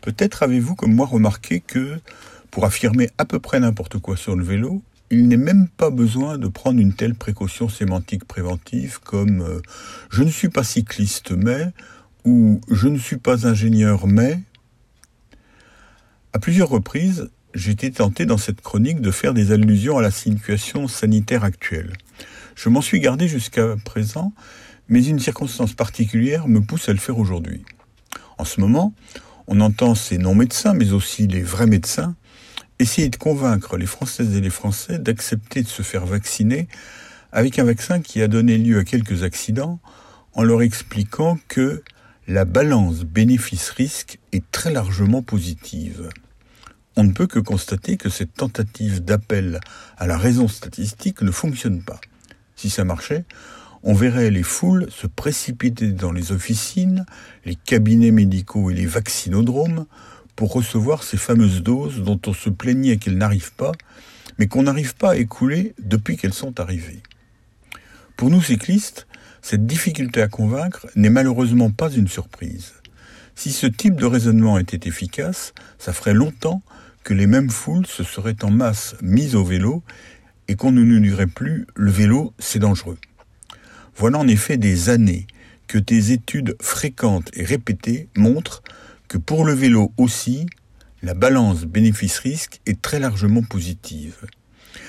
Peut-être 0.00 0.42
avez-vous 0.42 0.74
comme 0.74 0.94
moi 0.94 1.06
remarqué 1.06 1.60
que, 1.60 1.98
pour 2.50 2.64
affirmer 2.64 3.10
à 3.18 3.24
peu 3.24 3.38
près 3.40 3.58
n'importe 3.60 3.98
quoi 3.98 4.16
sur 4.16 4.36
le 4.36 4.44
vélo, 4.44 4.82
il 5.10 5.28
n'est 5.28 5.36
même 5.36 5.68
pas 5.68 5.90
besoin 5.90 6.38
de 6.38 6.48
prendre 6.48 6.80
une 6.80 6.92
telle 6.92 7.14
précaution 7.14 7.68
sémantique 7.68 8.24
préventive 8.24 9.00
comme 9.00 9.42
euh, 9.42 9.60
je 10.10 10.22
ne 10.22 10.30
suis 10.30 10.48
pas 10.48 10.64
cycliste 10.64 11.32
mais 11.32 11.72
ou 12.24 12.60
je 12.70 12.88
ne 12.88 12.98
suis 12.98 13.18
pas 13.18 13.46
ingénieur 13.46 14.06
mais. 14.06 14.40
À 16.32 16.40
plusieurs 16.40 16.68
reprises, 16.68 17.30
été 17.54 17.90
tenté 17.90 18.26
dans 18.26 18.38
cette 18.38 18.60
chronique 18.60 19.00
de 19.00 19.10
faire 19.10 19.34
des 19.34 19.52
allusions 19.52 19.98
à 19.98 20.02
la 20.02 20.10
situation 20.10 20.88
sanitaire 20.88 21.44
actuelle. 21.44 21.92
Je 22.56 22.68
m'en 22.68 22.80
suis 22.80 23.00
gardé 23.00 23.28
jusqu'à 23.28 23.76
présent, 23.84 24.32
mais 24.88 25.04
une 25.04 25.18
circonstance 25.18 25.72
particulière 25.72 26.48
me 26.48 26.60
pousse 26.60 26.88
à 26.88 26.92
le 26.92 26.98
faire 26.98 27.18
aujourd'hui. 27.18 27.64
En 28.38 28.44
ce 28.44 28.60
moment, 28.60 28.92
on 29.46 29.60
entend 29.60 29.94
ces 29.94 30.18
non-médecins, 30.18 30.74
mais 30.74 30.92
aussi 30.92 31.26
les 31.26 31.42
vrais 31.42 31.66
médecins, 31.66 32.16
essayer 32.78 33.08
de 33.08 33.16
convaincre 33.16 33.76
les 33.76 33.86
Françaises 33.86 34.34
et 34.36 34.40
les 34.40 34.50
Français 34.50 34.98
d'accepter 34.98 35.62
de 35.62 35.68
se 35.68 35.82
faire 35.82 36.06
vacciner 36.06 36.68
avec 37.32 37.58
un 37.58 37.64
vaccin 37.64 38.00
qui 38.00 38.22
a 38.22 38.28
donné 38.28 38.58
lieu 38.58 38.78
à 38.78 38.84
quelques 38.84 39.22
accidents 39.22 39.80
en 40.32 40.42
leur 40.42 40.62
expliquant 40.62 41.38
que 41.48 41.82
la 42.26 42.44
balance 42.44 43.04
bénéfice-risque 43.04 44.18
est 44.32 44.50
très 44.50 44.72
largement 44.72 45.22
positive. 45.22 46.10
On 46.96 47.04
ne 47.04 47.12
peut 47.12 47.26
que 47.26 47.40
constater 47.40 47.96
que 47.96 48.08
cette 48.08 48.34
tentative 48.34 49.04
d'appel 49.04 49.60
à 49.96 50.06
la 50.06 50.16
raison 50.16 50.46
statistique 50.46 51.22
ne 51.22 51.32
fonctionne 51.32 51.82
pas. 51.82 52.00
Si 52.54 52.70
ça 52.70 52.84
marchait, 52.84 53.24
on 53.82 53.94
verrait 53.94 54.30
les 54.30 54.42
foules 54.42 54.86
se 54.90 55.06
précipiter 55.06 55.88
dans 55.88 56.12
les 56.12 56.32
officines, 56.32 57.04
les 57.44 57.56
cabinets 57.56 58.12
médicaux 58.12 58.70
et 58.70 58.74
les 58.74 58.86
vaccinodromes 58.86 59.86
pour 60.36 60.52
recevoir 60.52 61.02
ces 61.02 61.16
fameuses 61.16 61.62
doses 61.62 62.00
dont 62.02 62.20
on 62.26 62.32
se 62.32 62.48
plaignait 62.48 62.96
qu'elles 62.96 63.18
n'arrivent 63.18 63.54
pas, 63.54 63.72
mais 64.38 64.46
qu'on 64.46 64.62
n'arrive 64.62 64.94
pas 64.94 65.10
à 65.10 65.16
écouler 65.16 65.74
depuis 65.80 66.16
qu'elles 66.16 66.32
sont 66.32 66.60
arrivées. 66.60 67.02
Pour 68.16 68.30
nous 68.30 68.42
cyclistes, 68.42 69.06
cette 69.42 69.66
difficulté 69.66 70.22
à 70.22 70.28
convaincre 70.28 70.86
n'est 70.96 71.10
malheureusement 71.10 71.70
pas 71.70 71.90
une 71.90 72.08
surprise. 72.08 72.72
Si 73.34 73.52
ce 73.52 73.66
type 73.66 73.96
de 73.96 74.06
raisonnement 74.06 74.58
était 74.58 74.88
efficace, 74.88 75.52
ça 75.78 75.92
ferait 75.92 76.14
longtemps 76.14 76.62
que 77.04 77.14
les 77.14 77.26
mêmes 77.26 77.50
foules 77.50 77.86
se 77.86 78.02
seraient 78.02 78.42
en 78.42 78.50
masse 78.50 78.96
mises 79.02 79.36
au 79.36 79.44
vélo 79.44 79.82
et 80.48 80.56
qu'on 80.56 80.72
ne 80.72 80.82
nous 80.82 80.98
dirait 80.98 81.26
plus 81.26 81.66
le 81.74 81.90
vélo 81.90 82.34
c'est 82.38 82.58
dangereux. 82.58 82.98
Voilà 83.96 84.18
en 84.18 84.26
effet 84.26 84.56
des 84.56 84.88
années 84.88 85.26
que 85.68 85.78
des 85.78 86.12
études 86.12 86.56
fréquentes 86.60 87.30
et 87.34 87.44
répétées 87.44 88.08
montrent 88.16 88.62
que 89.06 89.18
pour 89.18 89.44
le 89.44 89.52
vélo 89.52 89.92
aussi, 89.98 90.46
la 91.02 91.14
balance 91.14 91.64
bénéfice-risque 91.64 92.60
est 92.66 92.80
très 92.80 92.98
largement 92.98 93.42
positive. 93.42 94.16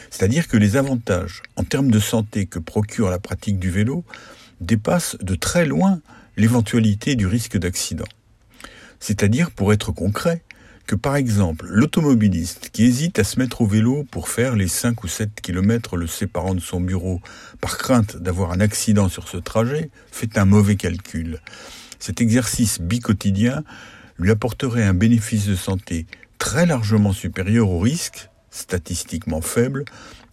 C'est-à-dire 0.10 0.47
que 0.47 0.58
les 0.58 0.78
avantages 0.78 1.43
en 1.58 1.63
termes 1.63 1.91
de 1.91 1.99
santé 1.99 2.45
que 2.45 2.60
procure 2.60 3.10
la 3.10 3.19
pratique 3.19 3.60
du 3.60 3.69
vélo 3.69 4.06
dépassent 4.62 5.17
de 5.21 5.36
très 5.36 5.65
loin 5.65 5.99
l'éventualité 6.38 7.15
du 7.15 7.28
risque 7.28 7.58
d'accident. 7.58 8.06
C'est-à-dire, 8.99 9.51
pour 9.51 9.73
être 9.73 9.91
concret, 9.91 10.41
que 10.88 10.95
par 10.95 11.15
exemple 11.15 11.65
l'automobiliste 11.69 12.69
qui 12.71 12.84
hésite 12.84 13.19
à 13.19 13.24
se 13.24 13.39
mettre 13.39 13.62
au 13.62 13.67
vélo 13.67 14.06
pour 14.12 14.30
faire 14.30 14.56
les 14.56 14.67
5 14.67 15.04
ou 15.04 15.08
7 15.08 15.41
kilomètres 15.41 15.98
le 15.98 16.08
séparant 16.08 16.56
de 16.56 16.60
son 16.60 16.80
bureau 16.80 17.21
par 17.62 17.78
crainte 17.78 18.17
d'avoir 18.17 18.52
un 18.52 18.60
accident 18.60 19.10
sur 19.10 19.28
ce 19.28 19.38
trajet 19.38 19.89
fait 20.12 20.38
un 20.38 20.45
mauvais 20.45 20.76
calcul. 20.76 21.41
Cet 22.00 22.21
exercice 22.21 22.80
bicotidien 22.80 23.63
lui 24.17 24.32
apporterait 24.32 24.84
un 24.84 24.93
bénéfice 24.93 25.48
de 25.48 25.56
santé 25.56 26.06
très 26.38 26.65
largement 26.65 27.13
supérieur 27.13 27.69
au 27.69 27.80
risque, 27.80 28.30
statistiquement 28.52 29.41
faible, 29.41 29.86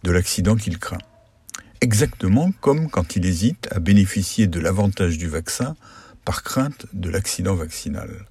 de 0.03 0.11
l'accident 0.11 0.55
qu'il 0.55 0.77
craint. 0.77 1.01
Exactement 1.81 2.51
comme 2.61 2.89
quand 2.89 3.15
il 3.15 3.25
hésite 3.25 3.67
à 3.71 3.79
bénéficier 3.79 4.47
de 4.47 4.59
l'avantage 4.59 5.17
du 5.17 5.27
vaccin 5.27 5.75
par 6.23 6.43
crainte 6.43 6.85
de 6.93 7.09
l'accident 7.09 7.55
vaccinal. 7.55 8.25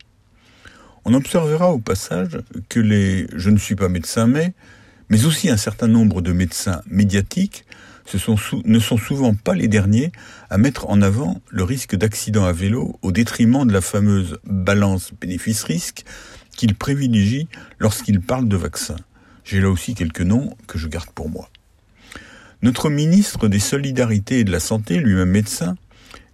On 1.05 1.15
observera 1.15 1.73
au 1.73 1.79
passage 1.79 2.39
que 2.69 2.81
les 2.81 3.27
je 3.35 3.51
ne 3.51 3.59
suis 3.59 3.75
pas 3.75 3.89
médecin 3.89 4.27
mais, 4.27 4.55
mais 5.09 5.25
aussi 5.25 5.51
un 5.51 5.57
certain 5.57 5.89
nombre 5.89 6.23
de 6.23 6.33
médecins 6.33 6.81
médiatiques 6.87 7.65
ne 8.65 8.79
sont 8.79 8.97
souvent 8.97 9.35
pas 9.35 9.55
les 9.55 9.69
derniers 9.69 10.13
à 10.51 10.59
mettre 10.59 10.89
en 10.91 11.03
avant 11.03 11.41
le 11.51 11.65
risque 11.65 11.97
d'accident 11.97 12.45
à 12.45 12.53
vélo 12.53 12.99
au 13.03 13.13
détriment 13.13 13.67
de 13.67 13.73
la 13.73 13.81
fameuse 13.81 14.39
balance 14.45 15.13
bénéfice-risque 15.21 16.05
qu'ils 16.57 16.75
privilégient 16.75 17.49
lorsqu'ils 17.79 18.21
parlent 18.21 18.49
de 18.49 18.57
vaccins. 18.57 18.97
J'ai 19.45 19.61
là 19.61 19.71
aussi 19.71 19.95
quelques 19.95 20.21
noms 20.21 20.57
que 20.67 20.79
je 20.79 20.89
garde 20.89 21.11
pour 21.11 21.29
moi. 21.29 21.49
Notre 22.63 22.91
ministre 22.91 23.49
des 23.49 23.59
Solidarités 23.59 24.41
et 24.41 24.45
de 24.45 24.53
la 24.53 24.61
Santé, 24.61 24.99
lui-même 24.99 25.31
médecin, 25.31 25.77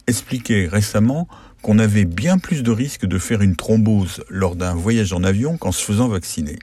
expliquait 0.05 0.67
récemment 0.67 1.27
qu'on 1.61 1.79
avait 1.79 2.05
bien 2.05 2.37
plus 2.37 2.63
de 2.63 2.71
risques 2.71 3.05
de 3.05 3.19
faire 3.19 3.41
une 3.41 3.55
thrombose 3.55 4.23
lors 4.29 4.55
d'un 4.55 4.73
voyage 4.73 5.13
en 5.13 5.23
avion 5.23 5.57
qu'en 5.57 5.71
se 5.71 5.83
faisant 5.83 6.07
vacciner. 6.07 6.59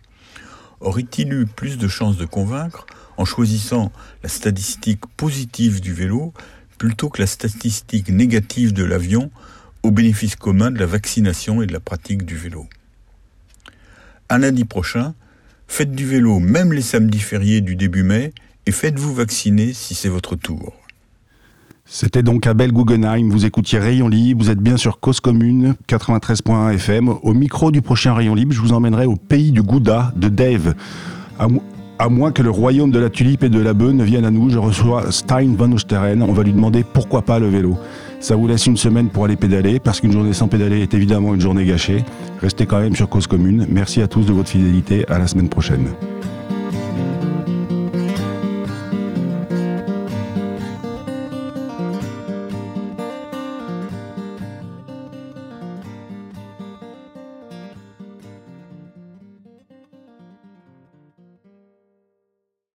Aurait-il 0.80 1.32
eu 1.32 1.46
plus 1.46 1.78
de 1.78 1.88
chances 1.88 2.16
de 2.16 2.26
convaincre 2.26 2.86
en 3.16 3.24
choisissant 3.24 3.92
la 4.22 4.28
statistique 4.28 5.04
positive 5.16 5.80
du 5.80 5.92
vélo 5.92 6.32
plutôt 6.78 7.08
que 7.08 7.20
la 7.20 7.26
statistique 7.26 8.10
négative 8.10 8.72
de 8.72 8.84
l'avion 8.84 9.30
au 9.82 9.90
bénéfice 9.90 10.36
commun 10.36 10.70
de 10.70 10.78
la 10.78 10.86
vaccination 10.86 11.62
et 11.62 11.66
de 11.66 11.72
la 11.72 11.80
pratique 11.80 12.24
du 12.24 12.36
vélo? 12.36 12.66
Un 14.28 14.38
lundi 14.38 14.64
prochain, 14.64 15.14
faites 15.68 15.92
du 15.92 16.06
vélo 16.06 16.38
même 16.38 16.72
les 16.72 16.82
samedis 16.82 17.20
fériés 17.20 17.60
du 17.60 17.76
début 17.76 18.02
mai 18.02 18.32
et 18.66 18.72
faites-vous 18.72 19.14
vacciner 19.14 19.72
si 19.72 19.94
c'est 19.94 20.08
votre 20.08 20.36
tour. 20.36 20.74
C'était 21.88 22.24
donc 22.24 22.48
Abel 22.48 22.72
Guggenheim, 22.72 23.30
vous 23.30 23.46
écoutiez 23.46 23.78
Rayon 23.78 24.08
Libre, 24.08 24.42
vous 24.42 24.50
êtes 24.50 24.58
bien 24.58 24.76
sur 24.76 24.98
Cause 24.98 25.20
Commune 25.20 25.76
93.1 25.88 26.74
FM. 26.74 27.08
Au 27.08 27.32
micro 27.32 27.70
du 27.70 27.80
prochain 27.80 28.12
Rayon 28.12 28.34
Libre, 28.34 28.52
je 28.52 28.60
vous 28.60 28.72
emmènerai 28.72 29.06
au 29.06 29.14
pays 29.14 29.52
du 29.52 29.62
Gouda 29.62 30.12
de 30.16 30.28
Dave. 30.28 30.74
À, 31.38 32.08
moins 32.08 32.32
que 32.32 32.42
le 32.42 32.50
royaume 32.50 32.90
de 32.90 32.98
la 32.98 33.08
tulipe 33.08 33.44
et 33.44 33.48
de 33.48 33.60
la 33.60 33.72
bœuf 33.72 33.92
ne 33.92 34.02
vienne 34.02 34.24
à 34.24 34.32
nous, 34.32 34.50
je 34.50 34.58
reçois 34.58 35.12
Stein 35.12 35.54
van 35.56 35.70
Osteren. 35.70 36.22
On 36.22 36.32
va 36.32 36.42
lui 36.42 36.52
demander 36.52 36.82
pourquoi 36.82 37.22
pas 37.22 37.38
le 37.38 37.48
vélo. 37.48 37.78
Ça 38.18 38.34
vous 38.34 38.48
laisse 38.48 38.66
une 38.66 38.76
semaine 38.76 39.08
pour 39.08 39.24
aller 39.24 39.36
pédaler, 39.36 39.78
parce 39.78 40.00
qu'une 40.00 40.12
journée 40.12 40.32
sans 40.32 40.48
pédaler 40.48 40.82
est 40.82 40.92
évidemment 40.92 41.34
une 41.34 41.40
journée 41.40 41.64
gâchée. 41.64 42.04
Restez 42.42 42.66
quand 42.66 42.80
même 42.80 42.96
sur 42.96 43.08
Cause 43.08 43.28
Commune. 43.28 43.64
Merci 43.70 44.02
à 44.02 44.08
tous 44.08 44.26
de 44.26 44.32
votre 44.32 44.48
fidélité. 44.48 45.06
À 45.08 45.20
la 45.20 45.28
semaine 45.28 45.48
prochaine. 45.48 45.86